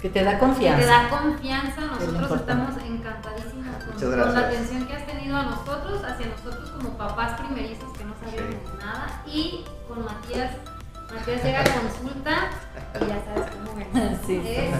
Que 0.00 0.10
te 0.10 0.24
da 0.24 0.38
confianza. 0.38 0.78
Que 0.78 0.84
te 0.84 0.90
da 0.90 1.08
confianza. 1.08 1.80
Nosotros 1.80 2.40
estamos 2.40 2.70
encantadísimos 2.84 3.84
con, 4.00 4.34
la 4.34 4.40
atención 4.40 4.86
que 4.86 4.94
has 4.94 5.06
tenido 5.06 5.36
a 5.36 5.44
nosotros, 5.44 6.02
hacia 6.04 6.26
nosotros 6.26 6.70
como 6.70 6.98
papás 6.98 7.40
primerizos 7.40 7.90
que 7.96 8.04
no 8.04 8.14
sabíamos 8.20 8.78
nada. 8.84 9.22
Y 9.26 9.64
con 9.88 10.04
Matías, 10.04 10.56
Matías 11.14 11.42
llega 11.44 11.60
a 11.60 11.64
consulta 11.64 12.50
y 13.00 13.06
ya 13.06 13.24
sabes 13.24 13.50
cómo 13.50 13.80
es. 13.80 14.18
Sí, 14.26 14.42
es 14.44 14.74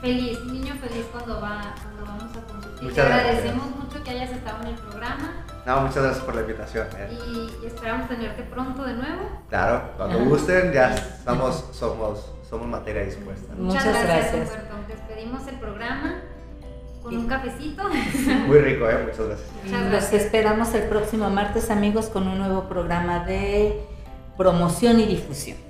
feliz, 0.00 0.44
niño 0.44 0.74
feliz 0.74 1.06
cuando, 1.12 1.40
va, 1.40 1.74
cuando 1.82 2.04
vamos 2.04 2.36
a 2.36 2.52
consultar. 2.52 2.84
Y 2.84 2.88
te 2.92 3.00
agradecemos 3.00 3.76
mucho 3.76 4.02
que 4.02 4.10
hayas 4.10 4.30
estado 4.30 4.62
en 4.62 4.68
el 4.68 4.74
programa. 4.74 5.44
No, 5.66 5.80
muchas 5.82 6.02
gracias 6.02 6.24
por 6.24 6.34
la 6.34 6.40
invitación. 6.40 6.86
Eh. 6.96 7.18
Y, 7.62 7.66
esperamos 7.66 8.08
tenerte 8.08 8.42
pronto 8.42 8.84
de 8.84 8.94
nuevo. 8.94 9.28
Claro, 9.48 9.92
cuando 9.96 10.18
gusten, 10.24 10.72
ya 10.72 10.94
estamos, 10.94 11.64
somos, 11.72 12.32
somos 12.48 12.66
materia 12.66 13.04
dispuesta. 13.04 13.54
Muchas, 13.56 13.84
muchas 13.86 14.04
gracias. 14.04 14.48
Roberto. 14.48 14.74
Despedimos 14.88 15.46
el 15.46 15.56
programa 15.56 16.22
con 17.02 17.16
un 17.16 17.26
cafecito. 17.26 17.82
Muy 18.46 18.58
rico, 18.58 18.88
¿eh? 18.88 18.98
Muchas 19.04 19.26
gracias. 19.26 19.48
Muchas 19.64 19.84
gracias. 19.90 20.12
Los 20.12 20.22
esperamos 20.22 20.74
el 20.74 20.82
próximo 20.84 21.30
martes, 21.30 21.70
amigos, 21.70 22.06
con 22.06 22.26
un 22.26 22.38
nuevo 22.38 22.68
programa 22.68 23.24
de 23.24 23.80
promoción 24.36 24.98
y 25.00 25.06
difusión. 25.06 25.69